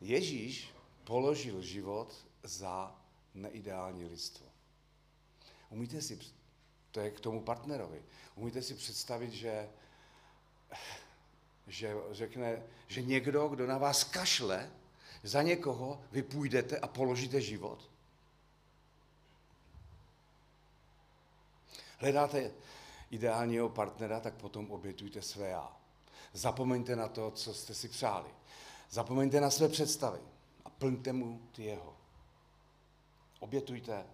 Ježíš 0.00 0.74
položil 1.04 1.62
život 1.62 2.14
za 2.42 3.05
neideální 3.36 4.04
lidstvo. 4.04 4.46
Umíte 5.70 6.02
si, 6.02 6.18
to 6.90 7.00
je 7.00 7.10
k 7.10 7.20
tomu 7.20 7.40
partnerovi, 7.40 8.02
umíte 8.34 8.62
si 8.62 8.74
představit, 8.74 9.32
že, 9.32 9.68
že 11.66 11.94
řekne, 12.10 12.62
že 12.86 13.02
někdo, 13.02 13.48
kdo 13.48 13.66
na 13.66 13.78
vás 13.78 14.04
kašle, 14.04 14.70
za 15.22 15.42
někoho 15.42 16.02
vy 16.12 16.22
půjdete 16.22 16.78
a 16.78 16.86
položíte 16.86 17.40
život? 17.40 17.90
Hledáte 21.98 22.50
ideálního 23.10 23.68
partnera, 23.68 24.20
tak 24.20 24.34
potom 24.34 24.70
obětujte 24.70 25.22
své 25.22 25.48
já. 25.48 25.76
Zapomeňte 26.32 26.96
na 26.96 27.08
to, 27.08 27.30
co 27.30 27.54
jste 27.54 27.74
si 27.74 27.88
přáli. 27.88 28.28
Zapomeňte 28.90 29.40
na 29.40 29.50
své 29.50 29.68
představy 29.68 30.20
a 30.64 30.70
plňte 30.70 31.12
mu 31.12 31.48
ty 31.52 31.64
jeho. 31.64 31.95
Obětujte 33.46 34.06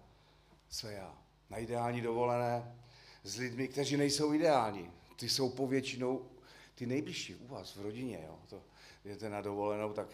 své 0.69 0.93
já. 0.93 1.17
Na 1.49 1.57
ideální 1.57 2.01
dovolené 2.01 2.75
s 3.23 3.37
lidmi, 3.37 3.67
kteří 3.67 3.97
nejsou 3.97 4.33
ideální. 4.33 4.91
Ty 5.15 5.29
jsou 5.29 5.49
povětšinou 5.49 6.29
ty 6.75 6.85
nejbližší 6.85 7.35
u 7.35 7.47
vás 7.47 7.75
v 7.75 7.81
rodině. 7.81 8.23
Jo. 8.27 8.39
To, 8.49 8.63
jdete 9.05 9.29
na 9.29 9.41
dovolenou, 9.41 9.93
tak 9.93 10.07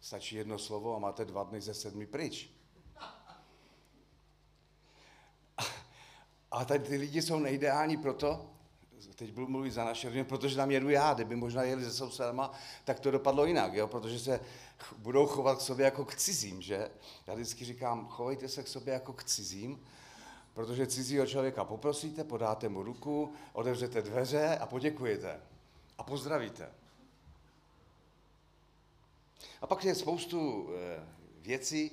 stačí 0.00 0.36
jedno 0.36 0.58
slovo 0.58 0.96
a 0.96 0.98
máte 0.98 1.24
dva 1.24 1.44
dny 1.44 1.60
ze 1.60 1.74
sedmi 1.74 2.06
pryč. 2.06 2.50
A 6.50 6.64
tady 6.64 6.84
ty 6.84 6.96
lidi 6.96 7.22
jsou 7.22 7.38
neideální 7.38 7.96
proto, 7.96 8.50
teď 9.14 9.32
budu 9.32 9.46
mluvit 9.46 9.70
za 9.70 9.84
naše 9.84 10.08
rodiny, 10.08 10.24
protože 10.24 10.56
tam 10.56 10.70
jedu 10.70 10.90
já, 10.90 11.14
kdyby 11.14 11.36
možná 11.36 11.62
jeli 11.62 11.84
se 11.84 11.92
sousedama, 11.92 12.52
tak 12.84 13.00
to 13.00 13.10
dopadlo 13.10 13.46
jinak, 13.46 13.74
jo? 13.74 13.88
protože 13.88 14.18
se 14.18 14.40
budou 14.98 15.26
chovat 15.26 15.58
k 15.58 15.60
sobě 15.60 15.84
jako 15.84 16.04
k 16.04 16.14
cizím, 16.14 16.62
že? 16.62 16.90
Já 17.26 17.34
vždycky 17.34 17.64
říkám, 17.64 18.08
chovejte 18.08 18.48
se 18.48 18.62
k 18.62 18.68
sobě 18.68 18.94
jako 18.94 19.12
k 19.12 19.24
cizím, 19.24 19.80
protože 20.54 20.86
cizího 20.86 21.26
člověka 21.26 21.64
poprosíte, 21.64 22.24
podáte 22.24 22.68
mu 22.68 22.82
ruku, 22.82 23.32
otevřete 23.52 24.02
dveře 24.02 24.58
a 24.58 24.66
poděkujete. 24.66 25.40
A 25.98 26.02
pozdravíte. 26.02 26.68
A 29.60 29.66
pak 29.66 29.84
je 29.84 29.94
spoustu 29.94 30.68
eh, 30.70 31.06
věcí 31.40 31.90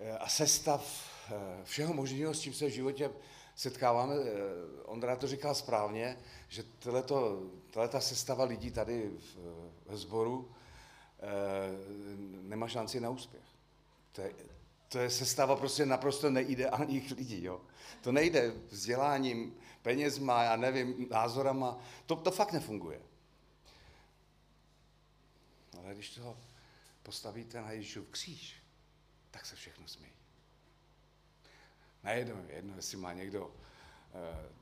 eh, 0.00 0.18
a 0.18 0.28
sestav 0.28 1.10
eh, 1.30 1.64
všeho 1.64 1.94
možného, 1.94 2.34
s 2.34 2.40
čím 2.40 2.54
se 2.54 2.66
v 2.66 2.70
životě 2.70 3.10
setkáváme, 3.56 4.14
eh, 4.14 4.82
Ondra 4.84 5.16
to 5.16 5.26
říkal 5.26 5.54
správně, 5.54 6.18
že 6.48 6.64
ta 7.88 8.00
sestava 8.00 8.44
lidí 8.44 8.70
tady 8.70 9.08
v, 9.08 9.36
sboru 9.96 10.54
e, 11.20 11.28
nemá 12.42 12.68
šanci 12.68 13.00
na 13.00 13.10
úspěch. 13.10 13.44
To 14.12 14.20
je, 14.20 14.34
to 14.88 14.98
je 14.98 15.10
sestava 15.10 15.56
prostě 15.56 15.86
naprosto 15.86 16.30
neideálních 16.30 17.10
lidí. 17.10 17.44
Jo. 17.44 17.60
To 18.00 18.12
nejde 18.12 18.52
vzděláním, 18.68 19.56
penězma, 19.82 20.42
já 20.42 20.56
nevím, 20.56 21.08
názorama. 21.10 21.78
To, 22.06 22.16
to 22.16 22.30
fakt 22.30 22.52
nefunguje. 22.52 23.00
Ale 25.78 25.94
když 25.94 26.10
toho 26.10 26.36
postavíte 27.02 27.60
na 27.60 27.70
Ježíšův 27.70 28.08
kříž, 28.08 28.54
tak 29.30 29.46
se 29.46 29.56
všechno 29.56 29.88
smějí. 29.88 30.12
Najednou 32.04 32.36
jedno, 32.48 32.76
jestli 32.76 32.96
má 32.96 33.12
někdo 33.12 33.50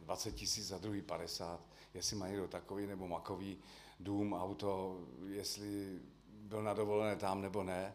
20 0.00 0.28
eh, 0.28 0.32
tisíc 0.32 0.66
za 0.66 0.78
druhý 0.78 1.02
50, 1.02 1.60
jestli 1.94 2.16
má 2.16 2.28
někdo 2.28 2.48
takový 2.48 2.86
nebo 2.86 3.08
makový 3.08 3.58
dům, 4.00 4.34
auto, 4.34 5.00
jestli 5.26 5.98
byl 6.28 6.62
na 6.62 6.74
dovolené 6.74 7.16
tam 7.16 7.42
nebo 7.42 7.62
ne, 7.62 7.94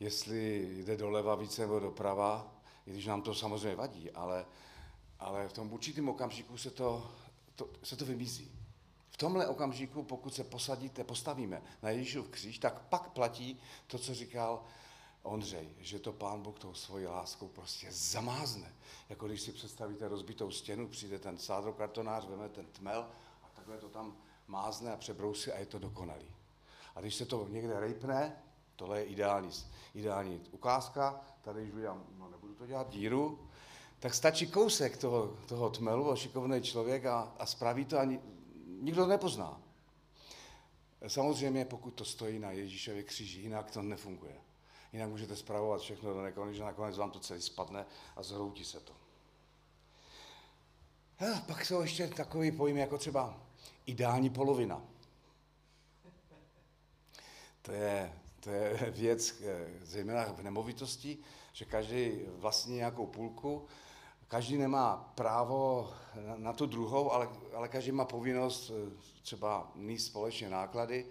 jestli 0.00 0.68
jde 0.84 0.96
doleva 0.96 1.34
více 1.34 1.60
nebo 1.62 1.80
doprava, 1.80 2.54
i 2.86 2.90
když 2.90 3.06
nám 3.06 3.22
to 3.22 3.34
samozřejmě 3.34 3.76
vadí, 3.76 4.10
ale, 4.10 4.46
ale 5.18 5.48
v 5.48 5.52
tom 5.52 5.72
určitém 5.72 6.08
okamžiku 6.08 6.58
se 6.58 6.70
to, 6.70 7.10
to, 7.54 7.70
se 7.82 7.96
to 7.96 8.04
vymizí. 8.04 8.52
V 9.10 9.16
tomhle 9.16 9.48
okamžiku, 9.48 10.02
pokud 10.02 10.34
se 10.34 10.44
posadíte, 10.44 11.04
postavíme 11.04 11.62
na 11.82 11.90
Ježíšův 11.90 12.28
kříž, 12.28 12.58
tak 12.58 12.80
pak 12.80 13.10
platí 13.10 13.60
to, 13.86 13.98
co 13.98 14.14
říkal 14.14 14.64
Ondřej, 15.22 15.68
že 15.78 15.98
to 15.98 16.12
pán 16.12 16.42
Bůh 16.42 16.58
tou 16.58 16.74
svojí 16.74 17.06
láskou 17.06 17.48
prostě 17.48 17.86
zamázne. 17.90 18.72
Jako 19.08 19.26
když 19.26 19.40
si 19.40 19.52
představíte 19.52 20.08
rozbitou 20.08 20.50
stěnu, 20.50 20.88
přijde 20.88 21.18
ten 21.18 21.38
sádrokartonář, 21.38 22.26
veme 22.26 22.48
ten 22.48 22.66
tmel 22.66 23.06
a 23.42 23.48
takhle 23.54 23.78
to 23.78 23.88
tam 23.88 24.16
mázne 24.46 24.92
a 24.92 24.96
přebrousí 24.96 25.52
a 25.52 25.58
je 25.58 25.66
to 25.66 25.78
dokonalý. 25.78 26.26
A 26.94 27.00
když 27.00 27.14
se 27.14 27.26
to 27.26 27.46
někde 27.48 27.80
rejpne, 27.80 28.42
tohle 28.76 28.98
je 28.98 29.04
ideální, 29.04 29.50
ideální 29.94 30.40
ukázka, 30.50 31.20
tady 31.42 31.62
když 31.62 31.74
udělám, 31.74 32.06
no 32.18 32.30
nebudu 32.30 32.54
to 32.54 32.66
dělat, 32.66 32.90
díru, 32.90 33.48
tak 33.98 34.14
stačí 34.14 34.46
kousek 34.46 34.96
toho, 34.96 35.36
toho 35.46 35.70
tmelu 35.70 36.10
a 36.10 36.16
šikovný 36.16 36.62
člověk 36.62 37.06
a, 37.06 37.34
a 37.38 37.46
spraví 37.46 37.84
to 37.84 37.98
a 37.98 38.04
ni, 38.04 38.20
nikdo 38.66 39.02
to 39.02 39.08
nepozná. 39.08 39.60
Samozřejmě, 41.08 41.64
pokud 41.64 41.90
to 41.90 42.04
stojí 42.04 42.38
na 42.38 42.50
Ježíšově 42.50 43.02
kříži, 43.02 43.40
jinak 43.40 43.70
to 43.70 43.82
nefunguje. 43.82 44.49
Jinak 44.92 45.08
můžete 45.08 45.36
zpravovat 45.36 45.80
všechno 45.80 46.14
do 46.14 46.22
nekonečna, 46.22 46.66
nakonec 46.66 46.96
vám 46.96 47.10
to 47.10 47.20
celý 47.20 47.42
spadne 47.42 47.86
a 48.16 48.22
zhroutí 48.22 48.64
se 48.64 48.80
to. 48.80 48.92
A 51.20 51.40
pak 51.46 51.64
jsou 51.64 51.80
ještě 51.80 52.08
takový 52.08 52.52
pojem 52.52 52.76
jako 52.76 52.98
třeba 52.98 53.40
ideální 53.86 54.30
polovina. 54.30 54.82
To 57.62 57.72
je, 57.72 58.12
to 58.40 58.50
je 58.50 58.90
věc, 58.90 59.42
eh, 59.42 59.68
zejména 59.82 60.24
v 60.24 60.42
nemovitosti, 60.42 61.18
že 61.52 61.64
každý 61.64 62.12
vlastní 62.38 62.76
nějakou 62.76 63.06
půlku, 63.06 63.66
každý 64.28 64.58
nemá 64.58 65.12
právo 65.14 65.90
na, 66.26 66.36
na 66.36 66.52
tu 66.52 66.66
druhou, 66.66 67.12
ale, 67.12 67.28
ale 67.54 67.68
každý 67.68 67.92
má 67.92 68.04
povinnost 68.04 68.70
eh, 68.70 68.90
třeba 69.22 69.72
mít 69.74 69.98
společně 69.98 70.48
náklady, 70.48 71.06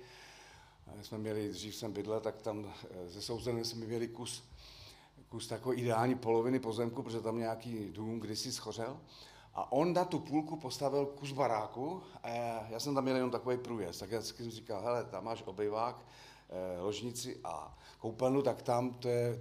jsme 1.02 1.18
měli, 1.18 1.50
dřív 1.50 1.76
jsem 1.76 1.94
bydlel, 1.94 2.20
tak 2.20 2.42
tam 2.42 2.74
eh, 2.92 3.10
ze 3.10 3.22
sousedem 3.22 3.66
jsme 3.66 3.86
měli 3.86 4.08
kus, 4.08 4.44
kus 5.30 5.48
takové 5.48 5.76
ideální 5.76 6.16
poloviny 6.16 6.60
pozemku, 6.60 7.04
protože 7.04 7.22
tam 7.22 7.38
nějaký 7.38 7.92
dům 7.92 8.20
kdysi 8.20 8.52
schořel. 8.52 9.00
A 9.54 9.72
on 9.72 9.94
na 9.94 10.06
tu 10.06 10.20
půlku 10.20 10.56
postavil 10.56 11.06
kus 11.06 11.32
baráku 11.32 12.04
a 12.24 12.30
já, 12.30 12.68
já 12.70 12.80
jsem 12.80 12.96
tam 12.96 13.04
měl 13.04 13.16
jenom 13.16 13.32
takový 13.32 13.58
průjezd. 13.58 14.00
Tak 14.00 14.12
já 14.12 14.22
jsem 14.22 14.52
říkal, 14.52 14.82
hele, 14.82 15.04
tam 15.04 15.24
máš 15.24 15.44
obyvák, 15.46 16.06
eh, 16.50 16.82
ložnici 16.82 17.40
a 17.44 17.78
koupelnu, 18.00 18.42
tak 18.42 18.62
tam 18.62 18.94
to 18.94 19.08
je, 19.08 19.40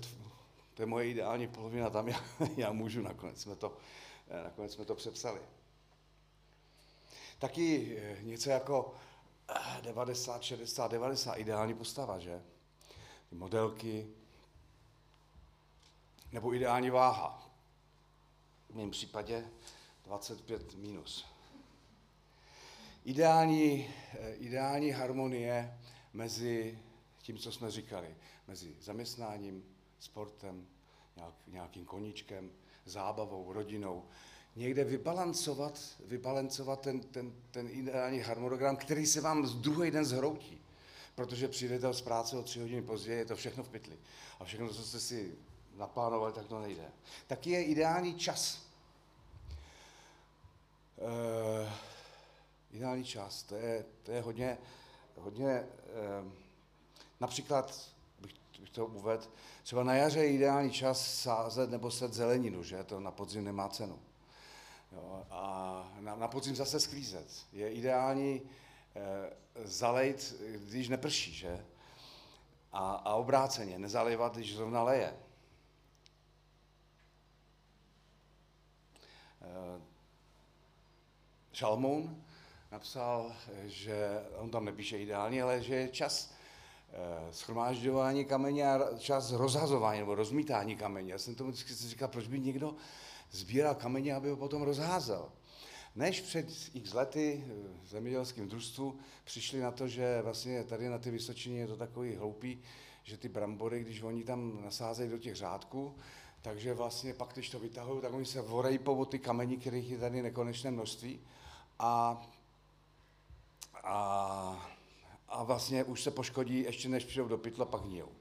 to 0.74 0.82
je 0.82 0.86
moje 0.86 1.08
ideální 1.08 1.48
polovina, 1.48 1.90
tam 1.90 2.08
já, 2.08 2.20
já 2.56 2.72
můžu, 2.72 3.02
nakonec 3.02 3.40
jsme 3.40 3.56
to, 3.56 3.76
eh, 4.28 4.42
nakonec 4.44 4.72
jsme 4.72 4.84
to 4.84 4.94
přepsali. 4.94 5.40
Taky 7.38 7.98
něco 8.22 8.50
jako 8.50 8.94
90, 9.80 10.42
60, 10.42 10.90
90, 10.90 11.34
ideální 11.34 11.74
postava, 11.74 12.18
že? 12.18 12.42
Ty 13.30 13.34
modelky, 13.34 14.08
nebo 16.32 16.54
ideální 16.54 16.90
váha. 16.90 17.50
V 18.68 18.74
mém 18.74 18.90
případě 18.90 19.50
25 20.04 20.74
minus. 20.74 21.26
Ideální, 23.04 23.90
ideální 24.34 24.90
harmonie 24.90 25.78
mezi 26.12 26.78
tím, 27.22 27.38
co 27.38 27.52
jsme 27.52 27.70
říkali, 27.70 28.16
mezi 28.46 28.76
zaměstnáním, 28.80 29.64
sportem, 29.98 30.66
nějak, 31.16 31.34
nějakým 31.46 31.84
koníčkem, 31.84 32.50
zábavou, 32.84 33.52
rodinou. 33.52 34.08
Někde 34.58 34.84
vybalancovat, 34.84 35.80
vybalancovat 36.04 36.80
ten, 36.80 37.00
ten, 37.00 37.32
ten 37.50 37.68
ideální 37.70 38.20
harmonogram, 38.20 38.76
který 38.76 39.06
se 39.06 39.20
vám 39.20 39.46
z 39.46 39.54
druhý 39.54 39.90
den 39.90 40.04
zhroutí. 40.04 40.60
Protože 41.14 41.48
přijdete 41.48 41.94
z 41.94 42.00
práce 42.00 42.36
o 42.36 42.42
tři 42.42 42.60
hodiny 42.60 42.82
později, 42.82 43.18
je 43.18 43.24
to 43.24 43.36
všechno 43.36 43.64
v 43.64 43.68
pytli. 43.68 43.98
A 44.40 44.44
všechno, 44.44 44.68
co 44.68 44.82
jste 44.82 45.00
si 45.00 45.34
naplánovali, 45.76 46.32
tak 46.32 46.46
to 46.46 46.60
nejde. 46.60 46.90
Taky 47.26 47.50
je 47.50 47.64
ideální 47.64 48.14
čas. 48.14 48.62
Uh, 50.96 51.68
ideální 52.70 53.04
čas, 53.04 53.42
to 53.42 53.54
je, 53.54 53.84
to 54.02 54.12
je 54.12 54.20
hodně, 54.20 54.58
hodně 55.16 55.66
uh, 56.22 56.32
například, 57.20 57.88
bych, 58.20 58.34
bych 58.60 58.70
to 58.70 58.86
uvedl, 58.86 59.24
třeba 59.62 59.84
na 59.84 59.94
jaře 59.94 60.20
je 60.20 60.32
ideální 60.32 60.70
čas 60.70 61.20
sázet 61.22 61.70
nebo 61.70 61.90
set 61.90 62.12
zeleninu, 62.12 62.62
že 62.62 62.84
to 62.84 63.00
na 63.00 63.10
podzim 63.10 63.44
nemá 63.44 63.68
cenu. 63.68 63.98
Jo, 64.92 65.26
a 65.30 65.92
na, 66.00 66.16
na 66.16 66.28
podzim 66.28 66.56
zase 66.56 66.80
sklízet. 66.80 67.46
Je 67.52 67.72
ideální 67.72 68.42
eh, 68.96 69.36
zalejt, 69.64 70.34
když 70.68 70.88
neprší, 70.88 71.32
že? 71.32 71.66
A, 72.72 72.90
a 72.90 73.14
obráceně, 73.14 73.78
nezalejvat, 73.78 74.36
když 74.36 74.56
zrovna 74.56 74.82
leje. 74.82 75.16
Eh, 79.42 79.80
Šalmoun 81.52 82.24
napsal, 82.72 83.32
že 83.64 84.26
on 84.36 84.50
tam 84.50 84.64
nepíše 84.64 84.98
ideálně, 84.98 85.42
ale 85.42 85.62
že 85.62 85.74
je 85.74 85.88
čas 85.88 86.34
eh, 86.90 87.32
schromážďování 87.32 88.24
kamene 88.24 88.72
a 88.72 88.98
čas 88.98 89.32
rozhazování 89.32 90.00
nebo 90.00 90.14
rozmítání 90.14 90.76
kamene. 90.76 91.08
Já 91.08 91.18
jsem 91.18 91.34
tomu 91.34 91.50
vždycky 91.50 91.74
říkal, 91.74 92.08
proč 92.08 92.26
by 92.26 92.40
někdo 92.40 92.76
sbíral 93.30 93.74
kameně, 93.74 94.14
aby 94.14 94.30
ho 94.30 94.36
potom 94.36 94.62
rozházel. 94.62 95.32
Než 95.94 96.20
před 96.20 96.46
x 96.74 96.92
lety 96.92 97.44
v 97.82 97.88
zemědělském 97.88 98.48
družstvu 98.48 98.98
přišli 99.24 99.60
na 99.60 99.70
to, 99.70 99.88
že 99.88 100.22
vlastně 100.22 100.64
tady 100.64 100.88
na 100.88 100.98
ty 100.98 101.10
Vysočině 101.10 101.60
je 101.60 101.66
to 101.66 101.76
takový 101.76 102.14
hloupý, 102.14 102.62
že 103.02 103.16
ty 103.16 103.28
brambory, 103.28 103.80
když 103.80 104.02
oni 104.02 104.24
tam 104.24 104.62
nasázejí 104.64 105.10
do 105.10 105.18
těch 105.18 105.36
řádků, 105.36 105.94
takže 106.42 106.74
vlastně 106.74 107.14
pak, 107.14 107.32
když 107.32 107.50
to 107.50 107.58
vytahují, 107.58 108.02
tak 108.02 108.12
oni 108.12 108.26
se 108.26 108.40
vorejpou 108.40 108.98
o 108.98 109.04
ty 109.04 109.18
kamení, 109.18 109.56
kterých 109.56 109.90
je 109.90 109.98
tady 109.98 110.22
nekonečné 110.22 110.70
množství. 110.70 111.20
A, 111.78 112.22
a, 113.84 114.70
a 115.28 115.42
vlastně 115.42 115.84
už 115.84 116.02
se 116.02 116.10
poškodí, 116.10 116.62
ještě 116.62 116.88
než 116.88 117.04
přijdou 117.04 117.28
do 117.28 117.38
pytla, 117.38 117.64
pak 117.64 117.84
hnijou. 117.84 118.12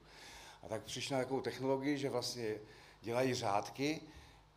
A 0.62 0.68
tak 0.68 0.82
přišli 0.82 1.14
na 1.14 1.18
takovou 1.20 1.40
technologii, 1.40 1.98
že 1.98 2.10
vlastně 2.10 2.54
dělají 3.02 3.34
řádky, 3.34 4.00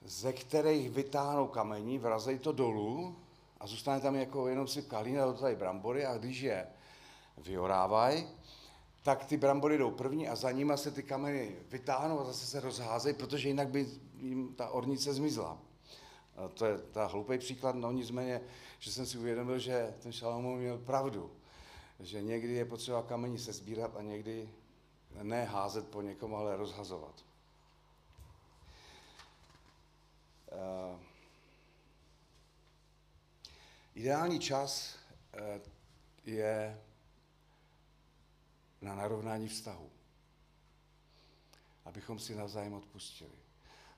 ze 0.05 0.33
kterých 0.33 0.89
vytáhnou 0.89 1.47
kamení, 1.47 1.97
vrazejí 1.97 2.39
to 2.39 2.51
dolů 2.51 3.15
a 3.59 3.67
zůstane 3.67 3.99
tam 3.99 4.15
jako 4.15 4.47
jenom 4.47 4.67
si 4.67 4.81
kalín 4.81 5.21
a 5.21 5.33
tady 5.33 5.55
brambory 5.55 6.05
a 6.05 6.17
když 6.17 6.41
je 6.41 6.67
vyorávají, 7.37 8.27
tak 9.03 9.25
ty 9.25 9.37
brambory 9.37 9.77
jdou 9.77 9.91
první 9.91 10.29
a 10.29 10.35
za 10.35 10.51
nimi 10.51 10.73
se 10.75 10.91
ty 10.91 11.03
kameny 11.03 11.55
vytáhnou 11.69 12.19
a 12.19 12.23
zase 12.23 12.45
se 12.45 12.59
rozházejí, 12.59 13.15
protože 13.15 13.47
jinak 13.47 13.69
by 13.69 13.87
jim 14.17 14.53
ta 14.55 14.69
ornice 14.69 15.13
zmizla. 15.13 15.57
A 16.35 16.47
to 16.47 16.65
je 16.65 16.77
ta 16.77 17.05
hloupý 17.05 17.37
příklad, 17.37 17.75
no 17.75 17.91
nicméně, 17.91 18.41
že 18.79 18.91
jsem 18.91 19.05
si 19.05 19.17
uvědomil, 19.17 19.59
že 19.59 19.93
ten 19.99 20.11
Šalomon 20.11 20.59
měl 20.59 20.77
pravdu, 20.77 21.31
že 21.99 22.21
někdy 22.21 22.53
je 22.53 22.65
potřeba 22.65 23.03
kamení 23.03 23.39
se 23.39 23.53
sbírat 23.53 23.95
a 23.97 24.01
někdy 24.01 24.49
ne 25.23 25.45
házet 25.45 25.87
po 25.87 26.01
někom, 26.01 26.35
ale 26.35 26.57
rozhazovat. 26.57 27.30
Uh, 30.51 30.99
ideální 33.95 34.39
čas 34.39 34.95
uh, 35.33 35.61
je 36.25 36.81
na 38.81 38.95
narovnání 38.95 39.47
vztahu. 39.47 39.91
Abychom 41.85 42.19
si 42.19 42.35
navzájem 42.35 42.73
odpustili. 42.73 43.41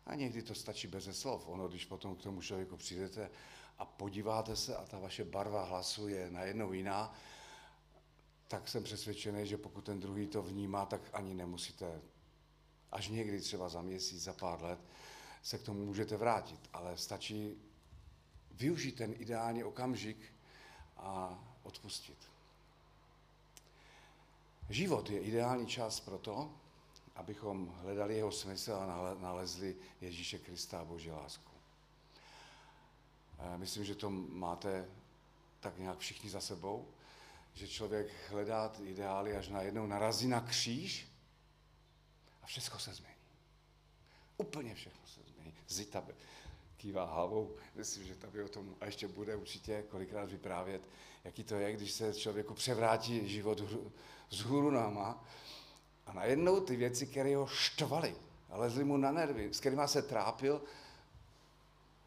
A 0.06 0.16
někdy 0.16 0.42
to 0.42 0.56
stačí 0.56 0.88
bez 0.88 1.20
slov. 1.20 1.48
Ono, 1.48 1.68
když 1.68 1.86
potom 1.86 2.16
k 2.16 2.22
tomu 2.22 2.42
člověku 2.42 2.78
přijdete 2.78 3.30
a 3.78 3.86
podíváte 3.86 4.56
se 4.56 4.76
a 4.76 4.86
ta 4.86 5.00
vaše 5.00 5.24
barva 5.24 5.64
hlasu 5.64 6.08
je 6.08 6.32
najednou 6.32 6.74
jiná, 6.74 7.14
tak 8.48 8.68
jsem 8.68 8.84
přesvědčený, 8.84 9.48
že 9.48 9.58
pokud 9.58 9.86
ten 9.86 10.00
druhý 10.00 10.28
to 10.28 10.42
vnímá, 10.42 10.86
tak 10.86 11.02
ani 11.14 11.34
nemusíte 11.34 12.02
až 12.92 13.08
někdy 13.08 13.42
třeba 13.42 13.70
za 13.70 13.82
měsíc, 13.82 14.24
za 14.24 14.34
pár 14.34 14.64
let, 14.64 14.80
se 15.44 15.58
k 15.58 15.64
tomu 15.64 15.86
můžete 15.86 16.18
vrátit, 16.18 16.70
ale 16.74 16.98
stačí 16.98 17.62
využít 18.52 18.92
ten 18.92 19.14
ideální 19.18 19.64
okamžik 19.64 20.34
a 20.98 21.44
odpustit. 21.64 22.18
Život 24.70 25.10
je 25.10 25.20
ideální 25.20 25.68
čas 25.68 26.00
pro 26.00 26.18
to, 26.18 26.54
abychom 27.16 27.68
hledali 27.82 28.16
jeho 28.16 28.32
smysl 28.32 28.74
a 28.74 29.16
nalezli 29.20 29.76
Ježíše 30.02 30.40
Krista 30.40 30.82
a 30.82 30.86
Boží 30.86 31.12
lásku. 31.12 31.52
Myslím, 33.58 33.86
že 33.86 33.96
to 33.96 34.10
máte 34.10 34.90
tak 35.60 35.78
nějak 35.78 36.00
všichni 36.00 36.30
za 36.30 36.42
sebou, 36.42 36.88
že 37.54 37.68
člověk 37.68 38.08
hledá 38.30 38.72
ideály, 38.84 39.38
až 39.38 39.48
najednou 39.48 39.88
narazí 39.88 40.28
na 40.28 40.42
kříž 40.42 41.08
a 42.42 42.46
všechno 42.46 42.80
se 42.80 42.94
změní. 42.94 43.14
Úplně 44.38 44.76
všechno 44.76 45.08
se 45.08 45.20
změní. 45.22 45.33
Zita 45.68 46.04
kývá 46.78 47.06
hlavou, 47.06 47.56
myslím, 47.76 48.06
že 48.06 48.16
tady 48.16 48.44
o 48.44 48.50
tom 48.50 48.76
a 48.82 48.86
ještě 48.86 49.08
bude 49.08 49.36
určitě 49.36 49.84
kolikrát 49.90 50.32
vyprávět, 50.32 50.82
jaký 51.24 51.44
to 51.44 51.56
je, 51.56 51.74
když 51.74 51.92
se 51.92 52.14
člověku 52.14 52.54
převrátí 52.54 53.30
život 53.30 53.62
z 54.30 54.40
hůru 54.40 54.72
náma 54.72 55.24
a 56.06 56.14
najednou 56.14 56.60
ty 56.60 56.76
věci, 56.76 57.08
které 57.08 57.36
ho 57.36 57.48
štvaly 57.48 58.16
lezly 58.54 58.84
mu 58.84 58.98
na 58.98 59.12
nervy, 59.12 59.54
s 59.54 59.60
kterými 59.60 59.82
se 59.86 60.02
trápil, 60.02 60.62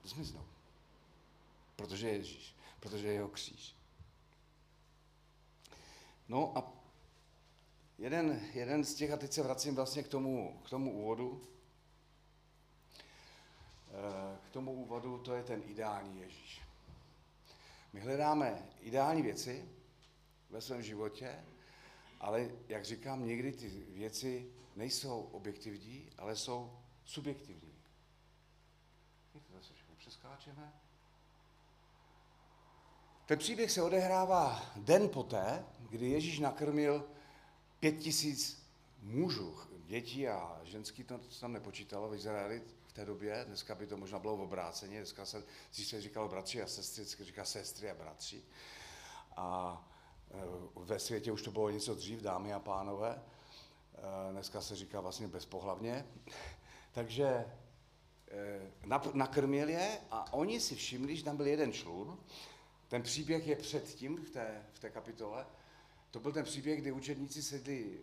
zmiznou. 0.05 0.45
Protože 1.77 2.09
je 2.09 2.15
Ježíš, 2.15 2.55
protože 2.81 3.07
je 3.07 3.13
jeho 3.13 3.29
kříž. 3.29 3.75
No 6.29 6.59
a 6.59 6.73
jeden, 7.99 8.41
jeden 8.55 8.85
z 8.85 8.95
těch, 8.95 9.11
a 9.11 9.17
teď 9.17 9.33
se 9.33 9.43
vracím 9.43 9.75
vlastně 9.75 10.03
k 10.03 10.09
tomu, 10.09 10.61
k 10.65 10.71
tomu 10.71 10.93
úvodu, 10.93 11.43
k 14.47 14.51
tomu 14.51 14.73
úvodu, 14.73 15.19
to 15.19 15.35
je 15.35 15.43
ten 15.43 15.63
ideální 15.67 16.21
Ježíš. 16.21 16.61
My 17.93 18.01
hledáme 18.01 18.69
ideální 18.81 19.23
věci 19.23 19.69
ve 20.51 20.61
svém 20.61 20.83
životě, 20.83 21.45
ale 22.21 22.51
jak 22.69 22.85
říkám, 22.85 23.27
někdy 23.27 23.53
ty 23.53 23.69
věci 23.89 24.53
nejsou 24.77 25.21
objektivní, 25.21 26.11
ale 26.19 26.37
jsou 26.37 26.79
subjektivní. 27.05 27.75
My 29.35 29.41
to 29.41 29.53
zase 29.53 29.75
všechno 29.75 29.95
přeskáčeme. 29.97 30.73
Ten 33.27 33.39
příběh 33.39 33.71
se 33.71 33.83
odehrává 33.83 34.63
den 34.77 35.09
poté, 35.09 35.67
kdy 35.91 36.11
Ježíš 36.11 36.39
nakrmil 36.39 37.09
pět 37.81 37.93
tisíc 37.93 38.67
mužů, 39.03 39.59
dětí 39.87 40.29
a 40.29 40.61
ženský, 40.65 41.05
to 41.05 41.19
tam 41.41 41.53
nepočítalo 41.53 42.09
v 42.09 42.15
Izraeli 42.15 42.63
té 42.97 43.05
době, 43.05 43.45
dneska 43.47 43.75
by 43.75 43.87
to 43.87 43.97
možná 43.97 44.19
bylo 44.19 44.37
v 44.37 44.41
obráceně, 44.41 44.99
dneska 44.99 45.25
se, 45.25 45.45
se 45.73 46.01
říkalo 46.01 46.29
bratři 46.29 46.63
a 46.63 46.67
sestry, 46.67 47.05
dneska 47.05 47.25
říká 47.25 47.45
sestry 47.45 47.91
a 47.91 47.95
bratři. 47.95 48.43
A 49.37 49.89
Eh, 50.31 50.39
ve 50.75 50.99
světě 50.99 51.33
už 51.33 51.43
to 51.43 51.51
bylo 51.51 51.71
něco 51.71 51.95
dřív, 51.95 52.23
dámy 52.23 52.53
a 52.53 52.59
pánové. 52.59 53.23
Eh, 53.95 54.33
dneska 54.33 54.61
se 54.61 54.77
říká 54.77 55.01
vlastně 55.01 55.29
bezpohlavně. 55.29 56.07
Takže 56.93 57.45
eh, 58.29 59.07
nakrmil 59.13 59.69
je 59.69 59.99
a 60.11 60.33
oni 60.33 60.61
si 60.61 60.75
všimli, 60.75 61.17
že 61.17 61.25
tam 61.25 61.37
byl 61.37 61.47
jeden 61.47 61.73
člun. 61.73 62.19
Ten 62.89 63.03
příběh 63.03 63.47
je 63.47 63.57
předtím 63.57 64.17
v 64.17 64.31
té, 64.31 64.67
v 64.73 64.79
té 64.79 64.91
kapitole. 64.91 65.47
To 66.11 66.21
byl 66.21 66.33
ten 66.33 66.45
příběh, 66.45 66.81
kdy 66.81 66.93
učedníci 66.93 67.43
sedli 67.43 68.01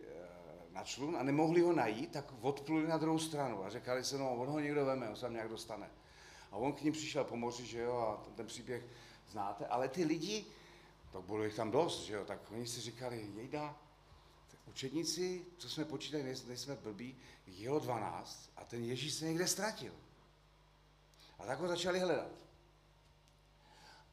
na 0.74 0.84
člun 0.84 1.18
a 1.18 1.24
nemohli 1.24 1.62
ho 1.62 1.74
najít, 1.74 2.12
tak 2.12 2.34
odpluli 2.42 2.88
na 2.88 2.98
druhou 2.98 3.20
stranu 3.20 3.66
a 3.66 3.70
řekali 3.70 4.04
se, 4.04 4.18
no 4.18 4.36
on 4.36 4.48
ho 4.48 4.60
někdo 4.60 4.86
veme, 4.86 5.10
on 5.10 5.16
se 5.16 5.22
tam 5.22 5.34
nějak 5.34 5.50
dostane. 5.50 5.90
A 6.52 6.58
on 6.58 6.74
k 6.74 6.82
ním 6.82 6.94
přišel 6.94 7.24
po 7.24 7.36
moři, 7.36 7.66
že 7.66 7.80
jo, 7.82 7.98
a 7.98 8.36
ten 8.36 8.46
příběh 8.46 8.84
znáte, 9.30 9.68
ale 9.68 9.88
ty 9.88 10.04
lidi, 10.04 10.46
tak 11.12 11.22
bylo 11.22 11.44
jich 11.44 11.56
tam 11.56 11.72
dost, 11.72 12.04
že 12.04 12.14
jo, 12.14 12.26
tak 12.26 12.40
oni 12.52 12.68
si 12.68 12.82
říkali, 12.82 13.30
jejda, 13.36 13.76
učedníci, 14.70 15.46
co 15.58 15.70
jsme 15.70 15.86
počítali, 15.86 16.24
nejsme 16.24 16.76
blbí, 16.76 17.18
jelo 17.48 17.80
12 17.80 18.52
a 18.58 18.66
ten 18.66 18.84
Ježíš 18.84 19.14
se 19.14 19.26
někde 19.26 19.48
ztratil. 19.48 19.94
A 21.40 21.46
tak 21.46 21.60
ho 21.60 21.68
začali 21.68 22.00
hledat. 22.00 22.32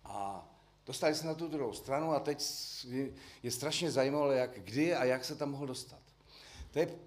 A 0.04 0.48
dostali 0.86 1.14
se 1.14 1.26
na 1.26 1.34
tu 1.34 1.48
druhou 1.48 1.72
stranu 1.72 2.12
a 2.12 2.20
teď 2.20 2.44
je 3.42 3.50
strašně 3.50 3.90
zajímavé, 3.90 4.36
jak, 4.36 4.60
kdy 4.60 4.94
a 4.94 5.04
jak 5.04 5.24
se 5.24 5.36
tam 5.36 5.50
mohl 5.50 5.66
dostat. 5.66 6.09
To 6.70 6.78
je, 6.78 6.98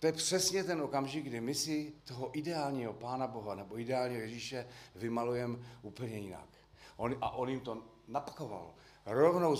to 0.00 0.06
je 0.06 0.12
přesně 0.12 0.64
ten 0.64 0.82
okamžik, 0.82 1.24
kdy 1.24 1.40
my 1.40 1.54
si 1.54 1.92
toho 2.04 2.38
ideálního 2.38 2.92
Pána 2.92 3.26
Boha 3.26 3.54
nebo 3.54 3.78
ideálního 3.78 4.20
Ježíše 4.20 4.68
vymalujeme 4.94 5.58
úplně 5.82 6.18
jinak. 6.18 6.48
On, 6.96 7.16
a 7.20 7.30
on 7.30 7.48
jim 7.48 7.60
to 7.60 7.84
napakoval. 8.08 8.74
Rovnou, 9.06 9.56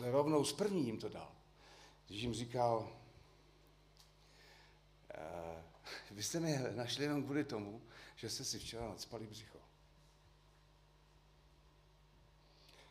rovnou 0.00 0.44
z 0.44 0.52
první 0.52 0.86
jim 0.86 0.98
to 0.98 1.08
dal. 1.08 1.32
Když 2.06 2.22
jim 2.22 2.34
říkal, 2.34 2.88
e, 5.14 5.62
vy 6.10 6.22
jste 6.22 6.40
mě 6.40 6.58
našli 6.74 7.04
jenom 7.04 7.24
kvůli 7.24 7.44
tomu, 7.44 7.82
že 8.16 8.30
jste 8.30 8.44
si 8.44 8.58
včera 8.58 8.88
nadspali 8.88 9.26
břicho. 9.26 9.58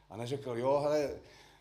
A 0.10 0.17
neřekl, 0.17 0.58
jo, 0.58 0.79
hele, 0.79 1.19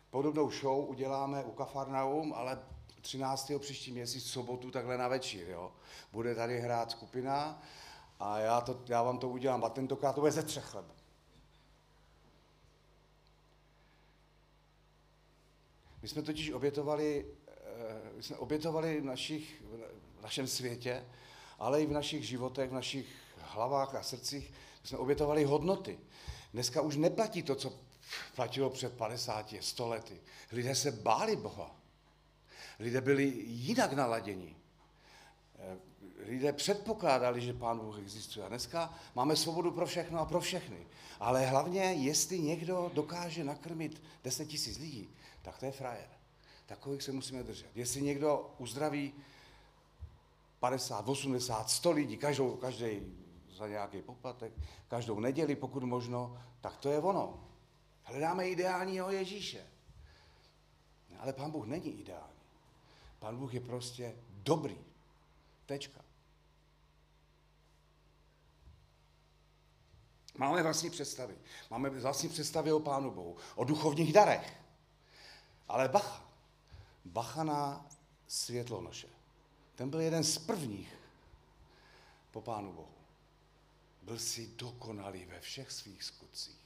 podobnou 0.09 0.51
show 0.51 0.89
uděláme 0.89 1.43
u 1.43 1.51
Kafarnaum, 1.51 2.33
ale 2.33 2.65
13. 3.03 3.51
příští 3.59 3.91
měsíc, 3.91 4.25
sobotu, 4.25 4.71
takhle 4.71 4.97
na 4.97 5.07
večír, 5.07 5.49
jo. 5.49 5.71
Bude 6.11 6.35
tady 6.35 6.59
hrát 6.59 6.91
skupina 6.91 7.63
a 8.19 8.39
já, 8.39 8.61
to, 8.61 8.81
já 8.87 9.03
vám 9.03 9.17
to 9.17 9.29
udělám. 9.29 9.63
A 9.63 9.69
tentokrát 9.69 10.13
to 10.13 10.21
bude 10.21 10.31
ze 10.31 10.43
třech 10.43 10.63
chleb. 10.63 10.85
My 16.01 16.07
jsme 16.07 16.21
totiž 16.21 16.51
obětovali, 16.51 17.25
eh, 17.47 18.11
my 18.15 18.23
jsme 18.23 18.35
obětovali 18.37 19.01
v, 19.01 19.05
našich, 19.05 19.61
v 20.19 20.21
našem 20.21 20.47
světě, 20.47 21.05
ale 21.59 21.81
i 21.81 21.85
v 21.85 21.91
našich 21.91 22.27
životech, 22.27 22.69
v 22.69 22.73
našich 22.73 23.07
hlavách 23.37 23.95
a 23.95 24.03
srdcích, 24.03 24.53
my 24.81 24.87
jsme 24.87 24.97
obětovali 24.97 25.43
hodnoty. 25.43 25.99
Dneska 26.53 26.81
už 26.81 26.97
neplatí 26.97 27.43
to, 27.43 27.55
co 27.55 27.73
platilo 28.35 28.69
před 28.69 28.93
50, 28.97 29.53
100 29.59 29.87
lety. 29.87 30.21
Lidé 30.51 30.75
se 30.75 30.91
báli 30.91 31.35
Boha. 31.35 31.82
Lidé 32.83 33.01
byli 33.01 33.23
jinak 33.45 33.93
naladěni. 33.93 34.55
Eh, 35.59 35.77
lidé 36.25 36.53
předpokládali, 36.53 37.41
že 37.41 37.53
Pán 37.53 37.79
Bůh 37.79 37.99
existuje. 37.99 38.45
A 38.45 38.49
dneska 38.49 38.93
máme 39.15 39.35
svobodu 39.35 39.71
pro 39.71 39.85
všechno 39.85 40.19
a 40.19 40.25
pro 40.25 40.41
všechny. 40.41 40.87
Ale 41.19 41.45
hlavně, 41.45 41.81
jestli 41.81 42.39
někdo 42.39 42.91
dokáže 42.93 43.43
nakrmit 43.43 44.03
10 44.23 44.45
tisíc 44.45 44.77
lidí, 44.77 45.09
tak 45.41 45.57
to 45.57 45.65
je 45.65 45.71
frajer. 45.71 46.09
Takových 46.65 47.03
se 47.03 47.11
musíme 47.11 47.43
držet. 47.43 47.71
Jestli 47.75 48.01
někdo 48.01 48.55
uzdraví 48.57 49.13
50, 50.59 51.07
80, 51.07 51.69
100 51.69 51.91
lidí, 51.91 52.17
každou, 52.17 52.55
každý 52.55 53.01
za 53.57 53.67
nějaký 53.67 54.01
poplatek, 54.01 54.53
každou 54.87 55.19
neděli, 55.19 55.55
pokud 55.55 55.83
možno, 55.83 56.37
tak 56.61 56.77
to 56.77 56.91
je 56.91 56.99
ono. 56.99 57.47
Hledáme 58.03 58.49
ideálního 58.49 59.11
Ježíše. 59.11 59.67
Ale 61.19 61.33
Pán 61.33 61.51
Bůh 61.51 61.65
není 61.65 61.99
ideální. 61.99 62.32
Pán 63.23 63.37
Bůh 63.37 63.53
je 63.53 63.59
prostě 63.59 64.15
dobrý. 64.29 64.77
Tečka. 65.65 66.01
Máme 70.37 70.63
vlastní 70.63 70.89
představy. 70.89 71.35
Máme 71.69 71.89
vlastní 71.89 72.29
představy 72.29 72.71
o 72.71 72.79
Pánu 72.79 73.11
Bohu, 73.11 73.37
o 73.55 73.63
duchovních 73.63 74.13
darech. 74.13 74.59
Ale 75.67 75.89
bacha. 75.89 76.25
Bacha 77.05 77.43
na 77.43 77.85
světlonoše. 78.27 79.07
Ten 79.75 79.89
byl 79.89 80.01
jeden 80.01 80.23
z 80.23 80.37
prvních 80.37 80.95
po 82.31 82.41
Pánu 82.41 82.73
Bohu. 82.73 82.93
Byl 84.01 84.19
si 84.19 84.47
dokonalý 84.47 85.25
ve 85.25 85.39
všech 85.39 85.71
svých 85.71 86.03
skutcích. 86.03 86.61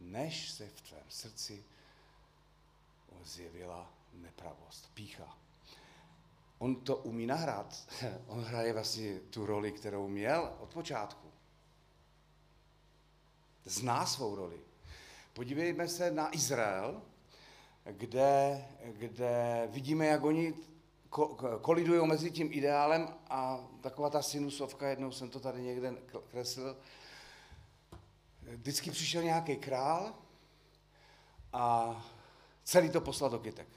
Než 0.00 0.50
se 0.50 0.68
v 0.68 0.80
tvém 0.80 1.04
srdci 1.08 1.64
zjevila 3.22 4.01
nepravost, 4.12 4.90
pícha. 4.94 5.38
On 6.58 6.76
to 6.76 6.96
umí 6.96 7.26
nahrát. 7.26 7.88
On 8.26 8.44
hraje 8.44 8.72
vlastně 8.72 9.20
tu 9.20 9.46
roli, 9.46 9.72
kterou 9.72 10.08
měl 10.08 10.52
od 10.60 10.74
počátku. 10.74 11.28
Zná 13.64 14.06
svou 14.06 14.34
roli. 14.34 14.60
Podívejme 15.32 15.88
se 15.88 16.10
na 16.10 16.34
Izrael, 16.34 17.02
kde, 17.84 18.64
kde 18.84 19.68
vidíme, 19.72 20.06
jak 20.06 20.24
oni 20.24 20.54
kolidují 21.60 22.06
mezi 22.06 22.30
tím 22.30 22.48
ideálem 22.52 23.08
a 23.30 23.68
taková 23.80 24.10
ta 24.10 24.22
sinusovka, 24.22 24.88
jednou 24.88 25.10
jsem 25.10 25.30
to 25.30 25.40
tady 25.40 25.62
někde 25.62 25.94
kreslil, 26.30 26.76
vždycky 28.42 28.90
přišel 28.90 29.22
nějaký 29.22 29.56
král 29.56 30.14
a 31.52 31.96
celý 32.64 32.90
to 32.90 33.00
poslal 33.00 33.30
do 33.30 33.38
kytek. 33.38 33.68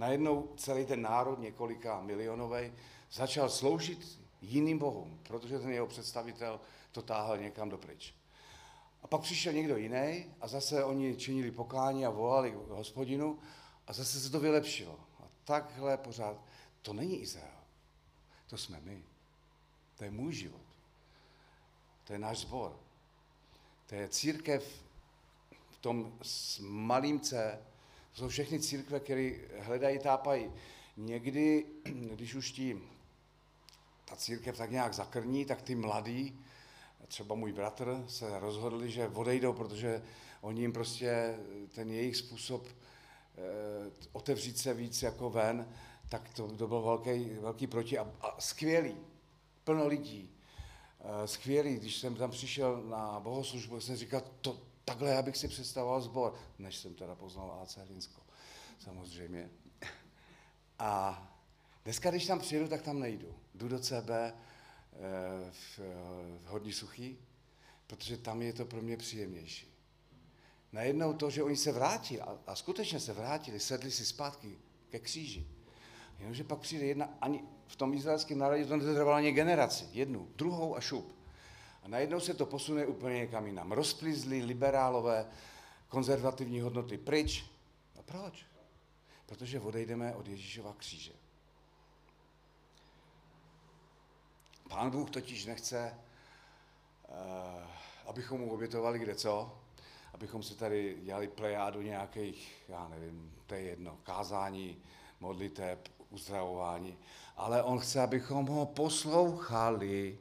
Najednou 0.00 0.48
celý 0.56 0.86
ten 0.86 1.02
národ, 1.02 1.38
několika 1.38 2.00
milionový, 2.00 2.72
začal 3.12 3.48
sloužit 3.50 4.20
jiným 4.42 4.78
bohům, 4.78 5.20
protože 5.22 5.58
ten 5.58 5.70
jeho 5.70 5.86
představitel 5.86 6.60
to 6.92 7.02
táhl 7.02 7.38
někam 7.38 7.68
dopryč. 7.68 8.14
A 9.02 9.06
pak 9.06 9.20
přišel 9.20 9.52
někdo 9.52 9.76
jiný 9.76 10.34
a 10.40 10.48
zase 10.48 10.84
oni 10.84 11.16
činili 11.16 11.50
pokání 11.50 12.06
a 12.06 12.10
volali 12.10 12.58
hospodinu 12.68 13.38
a 13.86 13.92
zase 13.92 14.20
se 14.20 14.30
to 14.30 14.40
vylepšilo. 14.40 15.00
A 15.20 15.22
takhle 15.44 15.96
pořád. 15.96 16.44
To 16.82 16.92
není 16.92 17.20
Izrael. 17.20 17.60
To 18.46 18.58
jsme 18.58 18.80
my. 18.80 19.02
To 19.96 20.04
je 20.04 20.10
můj 20.10 20.32
život. 20.32 20.66
To 22.04 22.12
je 22.12 22.18
náš 22.18 22.38
sbor. 22.38 22.76
To 23.86 23.94
je 23.94 24.08
církev 24.08 24.84
v 25.70 25.78
tom 25.78 26.18
s 26.22 26.58
malým 26.58 27.20
C. 27.20 27.58
Jsou 28.12 28.28
všechny 28.28 28.60
církve, 28.60 29.00
které 29.00 29.32
hledají, 29.58 29.98
tápají. 29.98 30.52
Někdy, 30.96 31.66
když 32.14 32.34
už 32.34 32.52
ti 32.52 32.80
ta 34.04 34.16
církev 34.16 34.56
tak 34.56 34.70
nějak 34.70 34.94
zakrní, 34.94 35.44
tak 35.44 35.62
ty 35.62 35.74
mladí, 35.74 36.40
třeba 37.08 37.34
můj 37.34 37.52
bratr, 37.52 38.04
se 38.08 38.40
rozhodli, 38.40 38.90
že 38.90 39.08
odejdou, 39.08 39.52
protože 39.52 40.02
oni 40.40 40.60
jim 40.60 40.72
prostě 40.72 41.38
ten 41.74 41.90
jejich 41.90 42.16
způsob 42.16 42.66
eh, 42.66 43.90
otevřít 44.12 44.58
se 44.58 44.74
víc 44.74 45.02
jako 45.02 45.30
ven, 45.30 45.68
tak 46.08 46.34
to, 46.34 46.48
to 46.48 46.68
byl 46.68 46.82
velký, 46.82 47.24
velký 47.24 47.66
proti 47.66 47.98
a, 47.98 48.12
a 48.20 48.40
skvělý, 48.40 48.96
plno 49.64 49.86
lidí, 49.86 50.30
eh, 51.00 51.28
skvělý, 51.28 51.76
když 51.76 51.96
jsem 51.96 52.14
tam 52.14 52.30
přišel 52.30 52.82
na 52.82 53.20
bohoslužbu, 53.20 53.80
jsem 53.80 53.96
říkal, 53.96 54.22
to, 54.40 54.58
takhle 54.90 55.10
já 55.10 55.22
bych 55.22 55.36
si 55.36 55.48
představoval 55.48 56.00
sbor, 56.00 56.34
než 56.58 56.76
jsem 56.76 56.94
teda 56.94 57.14
poznal 57.14 57.60
AC 57.62 57.76
Hlinsko, 57.76 58.22
samozřejmě. 58.78 59.50
A 60.78 61.22
dneska, 61.84 62.10
když 62.10 62.26
tam 62.26 62.38
přijedu, 62.38 62.68
tak 62.68 62.82
tam 62.82 63.00
nejdu. 63.00 63.34
Jdu 63.54 63.68
do 63.68 63.78
CB, 63.78 64.10
v, 65.50 65.78
v 66.42 66.46
hodně 66.46 66.72
suchý, 66.72 67.18
protože 67.86 68.16
tam 68.16 68.42
je 68.42 68.52
to 68.52 68.64
pro 68.64 68.82
mě 68.82 68.96
příjemnější. 68.96 69.74
Najednou 70.72 71.12
to, 71.12 71.30
že 71.30 71.42
oni 71.42 71.56
se 71.56 71.72
vrátili, 71.72 72.20
a, 72.20 72.38
a 72.46 72.56
skutečně 72.56 73.00
se 73.00 73.12
vrátili, 73.12 73.60
sedli 73.60 73.90
si 73.90 74.06
zpátky 74.06 74.58
ke 74.90 74.98
kříži, 74.98 75.46
jenomže 76.18 76.44
pak 76.44 76.58
přijde 76.58 76.86
jedna, 76.86 77.08
ani 77.20 77.44
v 77.66 77.76
tom 77.76 77.94
izraelském 77.94 78.38
národě 78.38 78.66
to 78.66 78.76
netrvalo 78.76 79.16
ani 79.16 79.32
generaci, 79.32 79.84
jednu, 79.92 80.28
druhou 80.36 80.76
a 80.76 80.80
šup. 80.80 81.19
A 81.82 81.88
najednou 81.88 82.20
se 82.20 82.34
to 82.34 82.46
posune 82.46 82.86
úplně 82.86 83.14
někam 83.14 83.46
jinam. 83.46 83.72
Rozplizli 83.72 84.42
liberálové 84.42 85.26
konzervativní 85.88 86.60
hodnoty 86.60 86.98
pryč. 86.98 87.44
A 87.98 88.02
proč? 88.02 88.46
Protože 89.26 89.60
odejdeme 89.60 90.14
od 90.14 90.28
Ježíšova 90.28 90.74
kříže. 90.78 91.12
Pán 94.68 94.90
Bůh 94.90 95.10
totiž 95.10 95.46
nechce, 95.46 95.98
uh, 97.08 97.14
abychom 98.06 98.40
mu 98.40 98.52
obětovali 98.52 98.98
kde 98.98 99.14
co, 99.14 99.58
abychom 100.14 100.42
si 100.42 100.54
tady 100.54 100.98
dělali 101.02 101.28
plejádu 101.28 101.82
nějakých, 101.82 102.64
já 102.68 102.88
nevím, 102.88 103.34
to 103.46 103.54
je 103.54 103.60
jedno, 103.60 103.98
kázání, 104.02 104.82
modliteb, 105.20 105.88
uzdravování, 106.10 106.98
ale 107.36 107.62
on 107.62 107.78
chce, 107.78 108.02
abychom 108.02 108.46
ho 108.46 108.66
poslouchali 108.66 110.18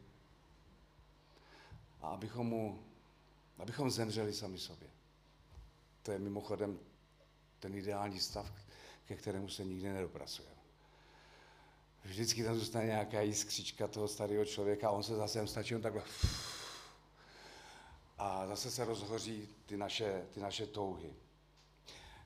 a 2.02 2.08
abychom 2.08 2.48
mu, 2.48 2.84
abychom 3.58 3.92
zemřeli 3.92 4.34
sami 4.34 4.58
sobě. 4.58 4.90
To 6.04 6.12
je 6.12 6.20
mimochodem 6.20 6.80
ten 7.60 7.76
ideální 7.76 8.20
stav, 8.20 8.54
ke 9.06 9.16
kterému 9.16 9.50
se 9.50 9.66
nikdy 9.66 9.94
nedopracujeme 9.94 10.60
vždycky 12.04 12.44
tam 12.44 12.56
zůstane 12.56 12.86
nějaká 12.86 13.22
jiskřička 13.22 13.88
toho 13.88 14.08
starého 14.08 14.46
člověka 14.46 14.88
a 14.88 14.92
on 14.92 15.04
se 15.04 15.16
zase 15.16 15.48
stačí 15.48 15.76
on 15.76 15.82
takhle 15.82 16.04
a 18.18 18.48
zase 18.48 18.72
se 18.72 18.86
rozhoří 18.86 19.50
ty 19.66 19.78
naše, 19.78 20.28
ty 20.34 20.40
naše 20.40 20.68
touhy. 20.68 21.14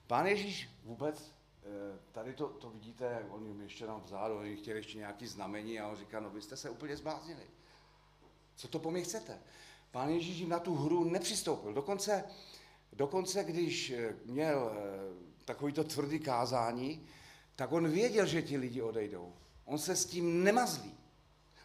Pán 0.08 0.26
Ježíš 0.26 0.70
vůbec, 0.84 1.32
eh, 1.64 2.00
tady 2.12 2.34
to, 2.34 2.48
to 2.48 2.70
vidíte, 2.70 3.26
on 3.30 3.48
jim 3.48 3.62
ještě 3.62 3.86
tam 3.86 4.02
vzadu, 4.02 4.38
oni 4.38 4.56
chtěli 4.56 4.80
ještě 4.80 4.98
nějaký 4.98 5.28
znamení 5.28 5.80
a 5.80 5.88
on 5.88 5.96
říká, 5.96 6.20
no 6.20 6.30
vy 6.30 6.42
jste 6.42 6.58
se 6.58 6.70
úplně 6.70 6.98
zbláznili. 6.98 7.44
Co 8.64 8.68
to 8.68 8.80
po 8.80 8.92
mě 8.92 9.02
chcete? 9.02 9.40
Pán 9.92 10.10
Ježíš 10.10 10.38
jim 10.38 10.50
na 10.50 10.60
tu 10.60 10.76
hru 10.76 11.04
nepřistoupil. 11.04 11.74
Dokonce, 11.74 12.24
dokonce 12.94 13.44
když 13.44 13.90
eh, 13.90 14.16
měl 14.26 14.72
eh, 14.72 15.46
takovýto 15.46 15.84
tvrdý 15.84 16.20
kázání, 16.20 17.06
tak 17.56 17.72
on 17.72 17.90
věděl, 17.90 18.26
že 18.26 18.42
ti 18.42 18.58
lidi 18.58 18.82
odejdou. 18.82 19.34
On 19.66 19.78
se 19.78 19.96
s 19.96 20.06
tím 20.06 20.44
nemazlí. 20.44 20.94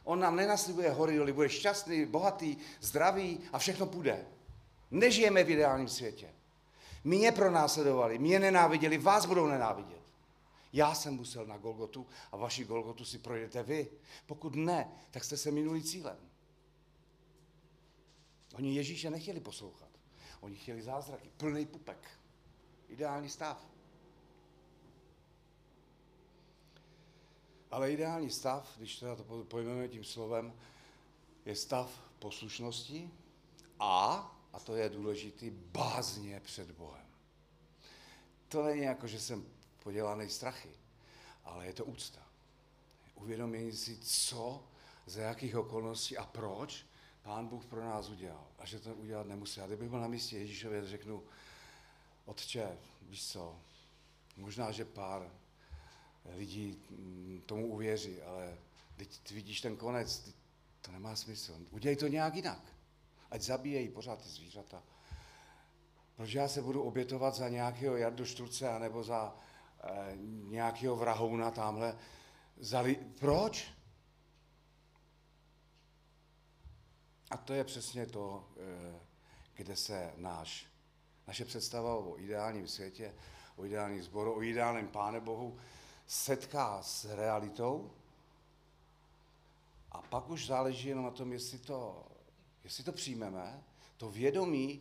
On 0.05 0.21
nám 0.21 0.37
nenaslibuje 0.37 0.91
hory 0.91 1.17
doly, 1.17 1.33
bude 1.33 1.49
šťastný, 1.49 2.07
bohatý, 2.07 2.57
zdravý 2.81 3.41
a 3.53 3.59
všechno 3.59 3.87
půjde. 3.87 4.27
Nežijeme 4.91 5.45
v 5.45 5.51
ideálním 5.51 5.89
světě. 5.89 6.29
Mě 7.05 7.33
pronásledovali, 7.33 8.19
mě 8.19 8.39
nenáviděli, 8.39 8.99
vás 8.99 9.27
budou 9.27 9.47
nenávidět. 9.47 10.03
Já 10.73 10.95
jsem 10.95 11.15
musel 11.15 11.47
na 11.47 11.57
Golgotu 11.57 12.07
a 12.33 12.37
vaši 12.37 12.65
Golgotu 12.65 13.05
si 13.05 13.19
projdete 13.19 13.63
vy. 13.63 13.89
Pokud 14.27 14.55
ne, 14.55 14.89
tak 15.11 15.25
jste 15.25 15.37
se 15.37 15.51
minuli 15.51 15.83
cílem. 15.83 16.28
Oni 18.55 18.75
Ježíše 18.75 19.11
nechtěli 19.11 19.41
poslouchat. 19.41 19.89
Oni 20.41 20.57
chtěli 20.57 20.83
zázraky, 20.83 21.31
plný 21.37 21.67
pupek. 21.67 22.11
Ideální 22.89 23.29
stav. 23.29 23.67
Ale 27.71 27.93
ideální 27.93 28.31
stav, 28.31 28.75
když 28.79 28.99
teda 28.99 29.17
to 29.17 29.45
pojmeme 29.45 29.89
tím 29.89 30.05
slovem, 30.05 30.53
je 31.45 31.57
stav 31.57 32.11
poslušnosti 32.19 33.11
a, 33.81 34.15
a 34.53 34.61
to 34.61 34.77
je 34.77 34.89
důležitý, 34.89 35.51
bázně 35.51 36.41
před 36.41 36.71
Bohem. 36.71 37.07
To 38.49 38.63
není 38.63 38.83
jako, 38.83 39.07
že 39.07 39.21
jsem 39.21 39.47
podělaný 39.83 40.31
strachy, 40.31 40.71
ale 41.45 41.67
je 41.67 41.73
to 41.73 41.85
úcta. 41.85 42.27
Uvědomění 43.15 43.73
si, 43.73 43.99
co, 43.99 44.65
za 45.07 45.23
jakých 45.23 45.57
okolností 45.57 46.17
a 46.17 46.27
proč 46.27 46.87
Pán 47.29 47.47
Bůh 47.47 47.67
pro 47.67 47.85
nás 47.85 48.09
udělal. 48.09 48.47
A 48.59 48.67
že 48.67 48.81
to 48.81 48.95
udělat 48.95 49.27
nemusí. 49.27 49.61
A 49.61 49.67
kdybych 49.67 49.89
byl 49.89 50.01
na 50.01 50.09
místě 50.09 50.39
Ježíšově, 50.39 50.87
řeknu, 50.87 51.23
Otče, 52.25 52.79
víš 53.03 53.27
co, 53.27 53.57
možná, 54.37 54.71
že 54.71 54.85
pár 54.85 55.31
lidí 56.37 56.83
tomu 57.47 57.67
uvěří, 57.67 58.23
ale 58.23 58.59
teď 58.97 59.19
ty 59.19 59.35
vidíš 59.35 59.61
ten 59.61 59.77
konec, 59.77 60.35
to 60.81 60.93
nemá 60.93 61.17
smysl. 61.17 61.57
Udělej 61.71 61.97
to 61.97 62.07
nějak 62.07 62.35
jinak. 62.35 62.63
Ať 63.31 63.43
zabíjejí 63.43 63.89
pořád 63.89 64.23
ty 64.23 64.29
zvířata. 64.29 64.83
Proč 66.17 66.33
já 66.33 66.49
se 66.49 66.63
budu 66.63 66.83
obětovat 66.83 67.35
za 67.35 67.49
nějakého 67.49 67.97
Jardu 67.97 68.25
Šturce 68.25 68.69
anebo 68.69 69.05
za 69.05 69.37
e, 69.83 70.17
nějakého 70.49 70.97
vrahouna 70.97 71.51
tamhle? 71.51 71.99
Za. 72.61 72.85
Proč? 73.19 73.78
A 77.31 77.37
to 77.37 77.55
je 77.55 77.65
přesně 77.65 78.07
to, 78.07 78.45
e, 78.57 79.01
kde 79.55 79.77
se 79.77 80.13
náš, 80.17 80.67
naše 81.27 81.45
představa 81.45 81.95
o 81.97 82.19
ideálním 82.19 82.69
světě, 82.69 83.15
o 83.57 83.65
ideálním 83.65 84.03
sboru, 84.03 84.37
o 84.37 84.43
ideálním 84.43 84.89
Páne 84.89 85.21
Bohu 85.21 85.59
setká 86.07 86.83
s 86.83 87.05
realitou 87.05 87.91
a 89.93 90.03
pak 90.03 90.31
už 90.31 90.47
záleží 90.47 90.89
jenom 90.89 91.05
na 91.05 91.11
tom, 91.11 91.33
jestli 91.33 91.59
to, 91.59 92.07
jestli 92.65 92.85
to 92.85 92.93
přijmeme, 92.93 93.63
to 93.97 94.11
vědomí, 94.11 94.81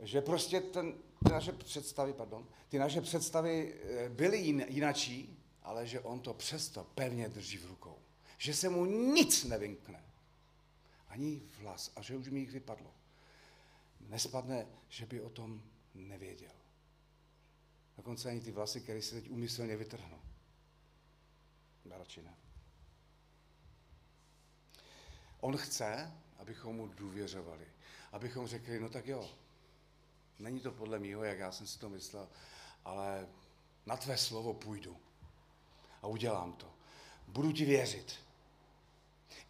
že 0.00 0.20
prostě 0.20 0.60
ten, 0.60 0.94
ty 1.24 1.32
naše 1.32 1.52
představy, 1.52 2.12
pardon, 2.12 2.46
ty 2.68 2.78
naše 2.78 3.00
představy 3.00 3.74
eh, 3.82 4.08
byly 4.08 4.38
jinačí, 4.68 5.38
ale 5.62 5.86
že 5.86 6.00
on 6.00 6.20
to 6.20 6.34
přesto 6.34 6.86
pevně 6.94 7.28
drží 7.28 7.58
v 7.58 7.66
rukou. 7.66 7.98
Že 8.38 8.54
se 8.54 8.68
mu 8.68 8.84
nic 8.84 9.44
nevynkne. 9.44 10.05
Ani 11.16 11.42
vlas. 11.58 11.92
A 11.96 12.02
že 12.02 12.16
už 12.16 12.28
mi 12.28 12.40
jich 12.40 12.50
vypadlo. 12.50 12.94
Nespadne, 14.00 14.66
že 14.88 15.06
by 15.06 15.20
o 15.20 15.30
tom 15.30 15.62
nevěděl. 15.94 16.52
Dokonce 17.96 18.28
ani 18.28 18.40
ty 18.40 18.52
vlasy, 18.52 18.80
které 18.80 19.02
si 19.02 19.14
teď 19.14 19.30
umyslně 19.30 19.76
vytrhnu. 19.76 20.20
Radši 21.90 22.22
ne. 22.22 22.36
On 25.40 25.56
chce, 25.56 26.12
abychom 26.36 26.76
mu 26.76 26.86
důvěřovali. 26.86 27.66
Abychom 28.12 28.46
řekli, 28.46 28.80
no 28.80 28.88
tak 28.88 29.06
jo, 29.06 29.30
není 30.38 30.60
to 30.60 30.72
podle 30.72 30.98
mýho, 30.98 31.24
jak 31.24 31.38
já 31.38 31.52
jsem 31.52 31.66
si 31.66 31.78
to 31.78 31.88
myslel, 31.88 32.28
ale 32.84 33.28
na 33.86 33.96
tvé 33.96 34.18
slovo 34.18 34.54
půjdu 34.54 34.96
a 36.02 36.06
udělám 36.06 36.52
to. 36.52 36.74
Budu 37.28 37.52
ti 37.52 37.64
věřit. 37.64 38.25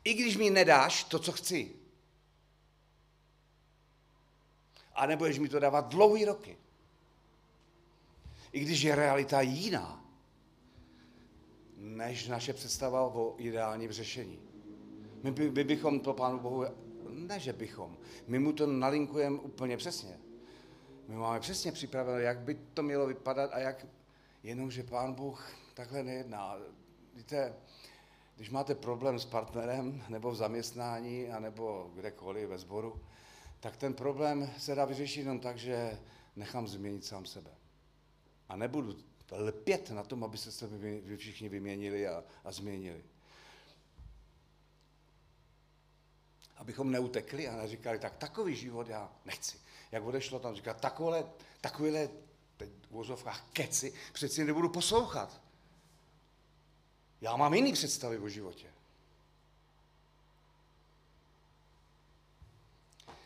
I 0.05 0.15
když 0.15 0.37
mi 0.37 0.51
nedáš 0.51 1.05
to, 1.05 1.19
co 1.19 1.33
chci. 1.33 1.73
A 4.95 5.07
nebudeš 5.07 5.39
mi 5.39 5.49
to 5.49 5.59
dávat 5.59 5.89
dlouhý 5.89 6.25
roky 6.25 6.57
i 8.57 8.61
když 8.61 8.83
je 8.83 8.95
realita 8.95 9.41
jiná, 9.41 10.05
než 11.77 12.29
naše 12.29 12.53
představa 12.53 13.03
o 13.03 13.35
ideálním 13.39 13.93
řešení. 13.93 14.39
My, 15.23 15.31
by, 15.31 15.51
my 15.51 15.65
bychom 15.65 16.01
to 16.01 16.13
Pánu 16.13 16.39
Bohu, 16.39 16.65
ne 17.09 17.41
že 17.41 17.53
bychom, 17.53 17.97
my 18.27 18.39
mu 18.39 18.53
to 18.53 18.67
nalinkujeme 18.67 19.41
úplně 19.41 19.77
přesně. 19.77 20.19
My 21.09 21.17
máme 21.17 21.41
přesně 21.41 21.73
připravené, 21.73 22.23
jak 22.23 22.39
by 22.39 22.55
to 22.75 22.83
mělo 22.83 23.07
vypadat 23.07 23.51
a 23.53 23.59
jak, 23.59 23.87
jenomže 24.43 24.83
Pán 24.83 25.15
Bůh 25.15 25.51
takhle 25.75 26.03
nejedná. 26.03 26.57
Víte, 27.15 27.55
když 28.37 28.51
máte 28.51 28.75
problém 28.75 29.19
s 29.19 29.25
partnerem, 29.25 30.05
nebo 30.09 30.31
v 30.31 30.37
zaměstnání, 30.37 31.27
nebo 31.39 31.91
kdekoliv 31.95 32.49
ve 32.49 32.59
sboru, 32.59 33.01
tak 33.61 33.77
ten 33.77 33.95
problém 33.95 34.51
se 34.59 34.75
dá 34.75 34.85
vyřešit 34.85 35.21
jenom 35.21 35.41
tak, 35.41 35.59
že 35.59 35.99
nechám 36.37 36.69
změnit 36.69 37.05
sám 37.05 37.27
sebe. 37.27 37.51
A 38.49 38.57
nebudu 38.57 38.97
lpět 39.33 39.91
na 39.91 40.03
tom, 40.03 40.25
aby 40.25 40.39
se 40.39 40.53
se 40.53 40.67
vy 40.67 41.17
všichni 41.17 41.49
vyměnili 41.49 42.09
a, 42.09 42.25
a 42.45 42.53
změnili. 42.53 43.05
Abychom 46.57 46.91
neutekli 46.91 47.49
a 47.49 47.57
neříkali, 47.57 47.99
tak 47.99 48.17
takový 48.17 48.57
život 48.57 48.89
já 48.89 49.13
nechci. 49.25 49.59
Jak 49.93 50.05
odešlo 50.05 50.39
tam, 50.39 50.55
říká, 50.55 50.75
takové, 50.75 51.25
takovéhle, 51.61 52.09
teď 52.57 52.71
v 52.91 52.97
úzovkách 52.97 53.49
keci, 53.53 53.95
přeci 54.13 54.45
nebudu 54.45 54.69
poslouchat. 54.69 55.46
Já 57.21 57.37
mám 57.37 57.55
jiný 57.55 57.73
představy 57.73 58.19
o 58.19 58.29
životě. 58.29 58.67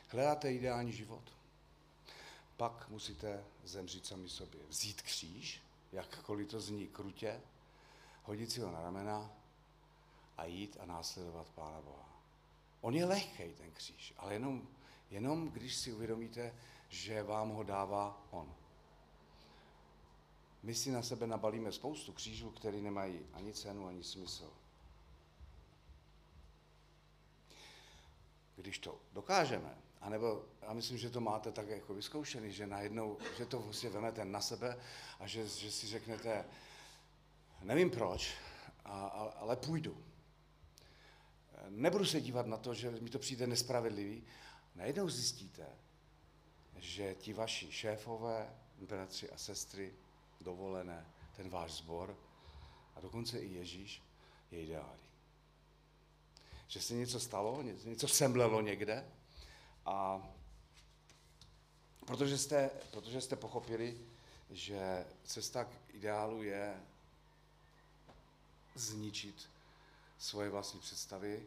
Hledáte 0.09 0.53
ideální 0.53 0.93
život? 0.93 1.41
pak 2.61 2.89
musíte 2.89 3.45
zemřít 3.65 4.07
sami 4.07 4.29
sobě. 4.29 4.61
Vzít 4.69 5.03
kříž, 5.03 5.63
jakkoliv 5.93 6.49
to 6.49 6.61
zní 6.61 6.87
krutě, 6.87 7.41
hodit 8.23 8.53
si 8.53 8.61
ho 8.61 8.73
na 8.73 8.83
ramena 8.83 9.31
a 10.37 10.45
jít 10.45 10.77
a 10.81 10.87
následovat 10.87 11.49
Pána 11.49 11.81
Boha. 11.81 12.23
On 12.81 12.95
je 12.95 13.05
lehký, 13.05 13.55
ten 13.57 13.71
kříž, 13.73 14.15
ale 14.17 14.33
jenom, 14.33 14.69
jenom 15.11 15.49
když 15.51 15.77
si 15.77 15.93
uvědomíte, 15.93 16.55
že 16.89 17.23
vám 17.23 17.49
ho 17.49 17.63
dává 17.63 18.23
On. 18.31 18.55
My 20.63 20.75
si 20.75 20.91
na 20.91 21.03
sebe 21.03 21.27
nabalíme 21.27 21.73
spoustu 21.73 22.13
křížů, 22.13 22.51
které 22.51 22.81
nemají 22.81 23.21
ani 23.33 23.53
cenu, 23.53 23.87
ani 23.87 24.05
smysl. 24.05 24.53
Když 28.57 28.79
to 28.79 29.01
dokážeme, 29.13 29.79
a 30.01 30.09
nebo, 30.09 30.45
já 30.63 30.73
myslím, 30.73 30.99
že 30.99 31.11
to 31.11 31.21
máte 31.21 31.53
tak 31.53 31.69
jako 31.69 31.95
vyzkoušený, 31.95 32.53
že 32.53 32.67
najednou, 32.67 33.19
že 33.39 33.47
to 33.47 33.59
vlastně 33.59 33.91
vemete 33.91 34.25
na 34.25 34.41
sebe 34.41 34.79
a 35.19 35.27
že, 35.27 35.49
že 35.49 35.71
si 35.71 35.87
řeknete, 35.87 36.45
nevím 37.63 37.91
proč, 37.91 38.35
a, 38.85 39.07
a, 39.07 39.23
ale 39.23 39.57
půjdu. 39.57 40.05
Nebudu 41.69 42.05
se 42.05 42.21
dívat 42.21 42.47
na 42.47 42.57
to, 42.57 42.75
že 42.75 42.91
mi 42.91 43.11
to 43.11 43.19
přijde 43.19 43.47
nespravedlivý. 43.47 44.25
Najednou 44.75 45.09
zjistíte, 45.09 45.67
že 46.77 47.15
ti 47.15 47.33
vaši 47.33 47.73
šéfové, 47.73 48.55
bratři 48.79 49.31
a 49.31 49.37
sestry, 49.37 49.95
dovolené, 50.41 51.07
ten 51.37 51.49
váš 51.49 51.73
sbor 51.73 52.17
a 52.95 53.01
dokonce 53.01 53.39
i 53.39 53.55
Ježíš 53.55 54.03
je 54.51 54.63
ideální. 54.63 55.11
Že 56.69 56.81
se 56.81 56.95
něco 56.95 57.21
stalo, 57.21 57.63
něco 57.63 58.09
semlelo 58.09 58.61
někde, 58.61 59.05
a 59.87 60.29
protože 62.07 62.39
jste, 62.39 62.71
protože 62.91 63.21
jste 63.21 63.37
pochopili, 63.37 64.01
že 64.51 65.07
cesta 65.25 65.65
k 65.65 65.95
ideálu 65.95 66.43
je 66.43 66.81
zničit 68.75 69.51
svoje 70.19 70.51
vlastní 70.51 70.81
představy, 70.81 71.47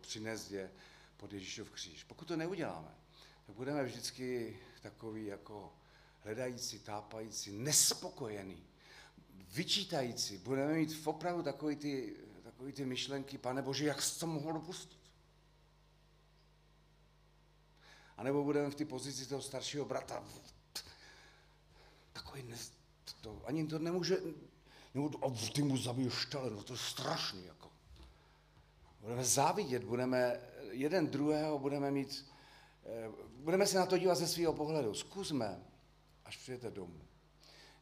přinést 0.00 0.50
je 0.50 0.70
pod 1.16 1.32
Ježíšov 1.32 1.70
kříž. 1.70 2.04
Pokud 2.04 2.28
to 2.28 2.36
neuděláme, 2.36 2.94
tak 3.46 3.56
budeme 3.56 3.84
vždycky 3.84 4.58
takový 4.82 5.26
jako 5.26 5.72
hledající, 6.24 6.78
tápající, 6.78 7.52
nespokojený, 7.52 8.62
vyčítající. 9.52 10.38
Budeme 10.38 10.74
mít 10.74 11.02
opravdu 11.04 11.42
takový 11.42 11.76
ty, 11.76 12.16
takový 12.42 12.72
ty 12.72 12.84
myšlenky, 12.84 13.38
pane 13.38 13.62
Bože, 13.62 13.86
jak 13.86 14.02
jsi 14.02 14.20
to 14.20 14.26
mohl 14.26 14.52
dopustit? 14.52 15.00
A 18.16 18.22
nebo 18.22 18.44
budeme 18.44 18.70
v 18.70 18.74
té 18.74 18.84
pozici 18.84 19.26
toho 19.26 19.42
staršího 19.42 19.84
brata. 19.84 20.24
Takový 22.12 22.42
ne, 22.42 22.56
to, 23.20 23.42
ani 23.44 23.66
to 23.66 23.78
nemůže, 23.78 24.16
Nebo 24.94 25.10
ty 25.54 25.62
mu 25.62 25.76
zabiješ 25.76 26.14
štele, 26.14 26.50
no 26.50 26.62
to 26.62 26.72
je 26.72 26.78
strašný. 26.78 27.46
Jako. 27.46 27.70
Budeme 29.00 29.24
závidět, 29.24 29.84
budeme 29.84 30.40
jeden 30.70 31.06
druhého, 31.06 31.58
budeme 31.58 31.90
mít, 31.90 32.26
eh, 32.84 33.10
budeme 33.30 33.66
se 33.66 33.78
na 33.78 33.86
to 33.86 33.98
dívat 33.98 34.14
ze 34.14 34.28
svého 34.28 34.52
pohledu. 34.52 34.94
Zkusme, 34.94 35.62
až 36.30 36.36
přijete 36.36 36.70
domů, 36.70 37.00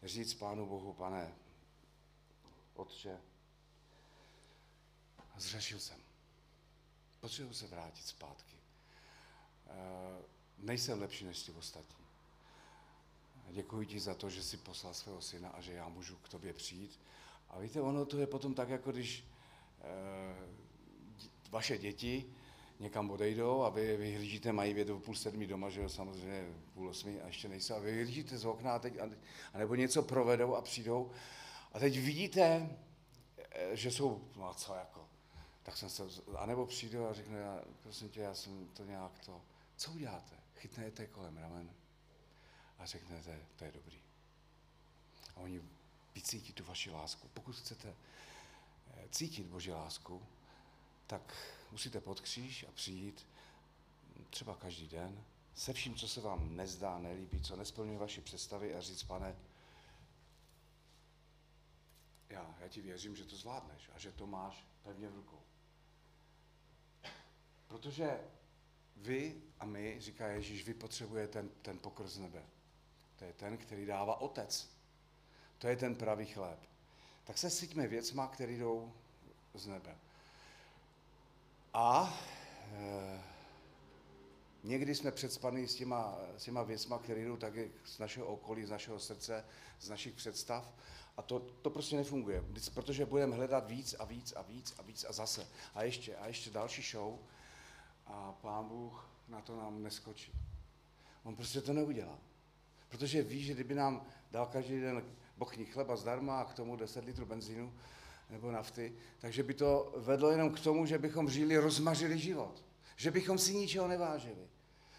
říct 0.02 0.34
Pánu 0.34 0.66
Bohu, 0.66 0.92
pane, 0.92 1.34
Otče, 2.74 3.20
zřešil 5.36 5.80
jsem. 5.80 6.00
Potřebuji 7.20 7.54
se 7.54 7.66
vrátit 7.66 8.06
zpátky. 8.06 8.56
E, 8.56 9.74
nejsem 10.58 11.00
lepší 11.00 11.24
než 11.24 11.42
ty 11.42 11.52
ostatní. 11.52 12.04
Děkuji 13.50 13.86
ti 13.86 14.00
za 14.00 14.14
to, 14.14 14.30
že 14.30 14.42
jsi 14.42 14.56
poslal 14.56 14.94
svého 14.94 15.22
syna 15.22 15.48
a 15.48 15.60
že 15.60 15.72
já 15.72 15.88
můžu 15.88 16.16
k 16.16 16.28
tobě 16.28 16.52
přijít. 16.52 17.00
A 17.48 17.58
víte, 17.58 17.80
ono 17.80 18.06
to 18.06 18.18
je 18.18 18.26
potom 18.26 18.54
tak, 18.54 18.68
jako 18.68 18.92
když 18.92 19.24
e, 19.80 20.50
vaše 21.50 21.78
děti 21.78 22.34
někam 22.80 23.10
odejdou 23.10 23.62
a 23.62 23.68
vy 23.68 23.96
vyhlížíte, 23.96 24.52
mají 24.52 24.74
vědu 24.74 24.98
půl 24.98 25.14
sedmi 25.14 25.46
doma, 25.46 25.70
že 25.70 25.80
jo, 25.80 25.88
samozřejmě 25.88 26.54
půl 26.74 26.88
osmi 26.88 27.20
a 27.20 27.26
ještě 27.26 27.48
nejsou, 27.48 27.74
a 27.74 27.78
vy 27.78 27.92
vyhlížíte 27.92 28.38
z 28.38 28.44
okna 28.44 28.74
a 28.74 28.78
teď, 28.78 28.98
a, 28.98 29.04
a 29.52 29.58
nebo 29.58 29.74
něco 29.74 30.02
provedou 30.02 30.54
a 30.54 30.62
přijdou 30.62 31.10
a 31.72 31.78
teď 31.78 31.98
vidíte, 31.98 32.70
eh, 33.50 33.76
že 33.76 33.90
jsou, 33.90 34.28
no 34.36 34.48
a 34.48 34.54
co 34.54 34.74
jako, 34.74 35.08
tak 35.62 35.76
jsem 35.76 35.88
se, 35.88 36.02
anebo 36.36 36.66
přijdu 36.66 37.06
a 37.06 37.12
řekne, 37.12 37.38
já, 37.38 37.62
prosím 37.82 38.08
tě, 38.08 38.20
já 38.20 38.34
jsem 38.34 38.68
to 38.68 38.84
nějak 38.84 39.18
to, 39.26 39.42
co 39.76 39.92
uděláte? 39.92 40.36
Chytnete 40.54 41.06
kolem 41.06 41.36
ramen 41.36 41.70
a 42.78 42.86
řeknete, 42.86 43.38
to 43.56 43.64
je 43.64 43.72
dobrý. 43.72 43.98
A 45.36 45.40
oni 45.40 45.62
vycítí 46.14 46.52
tu 46.52 46.64
vaši 46.64 46.90
lásku. 46.90 47.28
Pokud 47.34 47.56
chcete 47.56 47.88
eh, 47.88 49.08
cítit 49.10 49.46
Boží 49.46 49.70
lásku, 49.70 50.22
tak 51.08 51.34
musíte 51.70 52.00
pod 52.00 52.20
kříž 52.20 52.64
a 52.68 52.72
přijít 52.72 53.26
třeba 54.30 54.56
každý 54.56 54.88
den 54.88 55.24
se 55.54 55.72
vším, 55.72 55.94
co 55.94 56.08
se 56.08 56.20
vám 56.20 56.56
nezdá, 56.56 56.98
nelíbí, 56.98 57.40
co 57.40 57.56
nesplňuje 57.56 57.98
vaši 57.98 58.20
představy 58.20 58.74
a 58.74 58.80
říct, 58.80 59.02
pane, 59.02 59.36
já, 62.28 62.54
já 62.60 62.68
ti 62.68 62.80
věřím, 62.80 63.16
že 63.16 63.24
to 63.24 63.36
zvládneš 63.36 63.90
a 63.94 63.98
že 63.98 64.12
to 64.12 64.26
máš 64.26 64.66
pevně 64.82 65.08
v 65.08 65.14
rukou. 65.16 65.42
Protože 67.66 68.20
vy 68.96 69.42
a 69.60 69.64
my, 69.64 70.00
říká 70.00 70.28
Ježíš, 70.28 70.64
vy 70.64 70.74
potřebujete 70.74 71.32
ten, 71.32 71.48
ten 71.62 71.78
pokr 71.78 72.08
z 72.08 72.18
nebe. 72.18 72.42
To 73.16 73.24
je 73.24 73.32
ten, 73.32 73.58
který 73.58 73.86
dává 73.86 74.20
otec. 74.20 74.70
To 75.58 75.68
je 75.68 75.76
ten 75.76 75.94
pravý 75.94 76.26
chléb. 76.26 76.58
Tak 77.24 77.38
se 77.38 77.50
syťme 77.50 77.86
věcma, 77.86 78.26
které 78.26 78.52
jdou 78.52 78.92
z 79.54 79.66
nebe. 79.66 79.98
A 81.80 82.14
e, 82.72 83.20
někdy 84.64 84.94
jsme 84.94 85.12
předspaní 85.12 85.68
s 85.68 85.74
těma, 85.74 86.18
s 86.36 86.44
těma 86.44 86.62
věcma, 86.62 86.98
které 86.98 87.24
jdou 87.24 87.36
taky 87.36 87.70
z 87.84 87.98
našeho 87.98 88.26
okolí, 88.26 88.64
z 88.64 88.70
našeho 88.70 89.00
srdce, 89.00 89.44
z 89.80 89.88
našich 89.88 90.14
představ. 90.14 90.74
A 91.16 91.22
to, 91.22 91.38
to 91.38 91.70
prostě 91.70 91.96
nefunguje, 91.96 92.44
protože 92.74 93.06
budeme 93.06 93.36
hledat 93.36 93.68
víc 93.68 93.94
a 93.98 94.04
víc 94.04 94.32
a 94.36 94.42
víc 94.42 94.74
a 94.78 94.82
víc 94.82 95.04
a 95.08 95.12
zase. 95.12 95.46
A 95.74 95.82
ještě, 95.82 96.16
a 96.16 96.26
ještě 96.26 96.50
další 96.50 96.82
show. 96.82 97.18
A 98.06 98.32
pán 98.32 98.68
Bůh 98.68 99.10
na 99.28 99.40
to 99.40 99.56
nám 99.56 99.82
neskočí. 99.82 100.32
On 101.24 101.36
prostě 101.36 101.60
to 101.60 101.72
neudělá. 101.72 102.18
Protože 102.88 103.22
ví, 103.22 103.44
že 103.44 103.54
kdyby 103.54 103.74
nám 103.74 104.06
dal 104.30 104.46
každý 104.46 104.80
den 104.80 105.04
bochní 105.36 105.64
chleba 105.64 105.96
zdarma 105.96 106.40
a 106.40 106.44
k 106.44 106.54
tomu 106.54 106.76
10 106.76 107.04
litrů 107.04 107.26
benzínu 107.26 107.72
nebo 108.30 108.50
nafty, 108.50 108.94
takže 109.18 109.42
by 109.42 109.54
to 109.54 109.94
vedlo 109.96 110.30
jenom 110.30 110.52
k 110.52 110.60
tomu, 110.60 110.86
že 110.86 110.98
bychom 110.98 111.30
žili 111.30 111.56
rozmařili 111.56 112.18
život. 112.18 112.64
Že 112.96 113.10
bychom 113.10 113.38
si 113.38 113.54
ničeho 113.54 113.88
nevážili. 113.88 114.48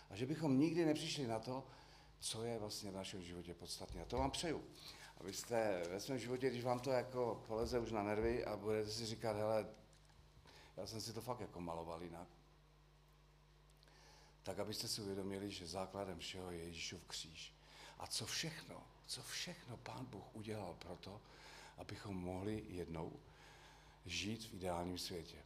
A 0.10 0.16
že 0.16 0.26
bychom 0.26 0.60
nikdy 0.60 0.86
nepřišli 0.86 1.28
na 1.28 1.40
to, 1.40 1.64
co 2.20 2.44
je 2.44 2.60
vlastně 2.60 2.92
v 2.92 2.96
našem 2.96 3.22
životě 3.22 3.54
podstatné. 3.54 4.02
A 4.02 4.06
to 4.06 4.18
vám 4.18 4.32
přeju. 4.32 4.64
Abyste 5.18 5.84
ve 5.90 6.00
svém 6.00 6.20
životě, 6.20 6.50
když 6.50 6.64
vám 6.64 6.80
to 6.80 6.92
jako 6.92 7.44
poleze 7.48 7.80
už 7.80 7.92
na 7.92 8.04
nervy 8.04 8.46
a 8.46 8.58
budete 8.58 8.90
si 8.90 9.06
říkat, 9.06 9.38
hele, 9.38 9.68
já 10.78 10.88
jsem 10.88 11.02
si 11.02 11.14
to 11.14 11.22
fakt 11.22 11.40
jako 11.40 11.62
maloval 11.62 12.04
jinak, 12.04 12.28
tak 14.44 14.60
abyste 14.60 14.88
si 14.88 15.02
uvědomili, 15.02 15.52
že 15.52 15.68
základem 15.68 16.20
všeho 16.20 16.52
je 16.52 16.58
Ježíšův 16.58 17.04
kříž. 17.08 17.54
A 18.00 18.08
co 18.08 18.26
všechno, 18.26 18.84
co 19.06 19.24
všechno 19.24 19.78
Pán 19.78 20.06
Bůh 20.06 20.36
udělal 20.36 20.76
proto, 20.80 21.22
abychom 21.80 22.16
mohli 22.16 22.64
jednou 22.68 23.20
žít 24.06 24.44
v 24.44 24.54
ideálním 24.54 24.98
světě. 24.98 25.38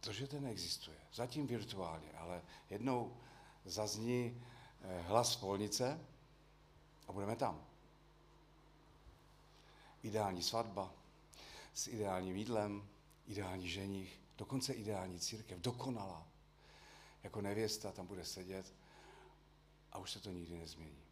To, 0.00 0.12
že 0.12 0.26
ten 0.26 0.46
existuje, 0.46 0.96
zatím 1.14 1.46
virtuálně, 1.46 2.12
ale 2.12 2.42
jednou 2.70 3.16
zazní 3.64 4.42
eh, 4.82 5.00
hlas 5.00 5.36
polnice 5.36 6.00
a 7.08 7.12
budeme 7.12 7.36
tam. 7.36 7.66
Ideální 10.02 10.42
svatba 10.42 10.92
s 11.74 11.88
ideálním 11.88 12.36
jídlem, 12.36 12.88
ideální 13.26 13.68
ženich, 13.68 14.20
dokonce 14.38 14.72
ideální 14.72 15.20
církev, 15.20 15.58
dokonalá. 15.58 16.26
Jako 17.22 17.40
nevěsta 17.40 17.92
tam 17.92 18.06
bude 18.06 18.24
sedět 18.24 18.74
a 19.92 19.98
už 19.98 20.10
se 20.10 20.20
to 20.20 20.30
nikdy 20.30 20.58
nezmění 20.58 21.09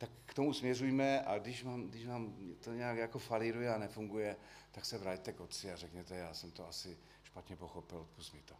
tak 0.00 0.10
k 0.26 0.34
tomu 0.34 0.52
směřujme 0.52 1.20
a 1.20 1.38
když 1.38 1.64
vám, 1.64 1.88
když 1.88 2.06
vám 2.06 2.34
to 2.60 2.72
nějak 2.72 2.98
jako 2.98 3.18
falíruje 3.18 3.74
a 3.74 3.78
nefunguje, 3.78 4.36
tak 4.70 4.84
se 4.84 4.98
vraťte 4.98 5.32
k 5.32 5.40
otci 5.40 5.72
a 5.72 5.76
řekněte, 5.76 6.16
já 6.16 6.34
jsem 6.34 6.50
to 6.50 6.68
asi 6.68 6.98
špatně 7.22 7.56
pochopil, 7.56 7.98
odpust 7.98 8.34
mi 8.34 8.42
to. 8.42 8.54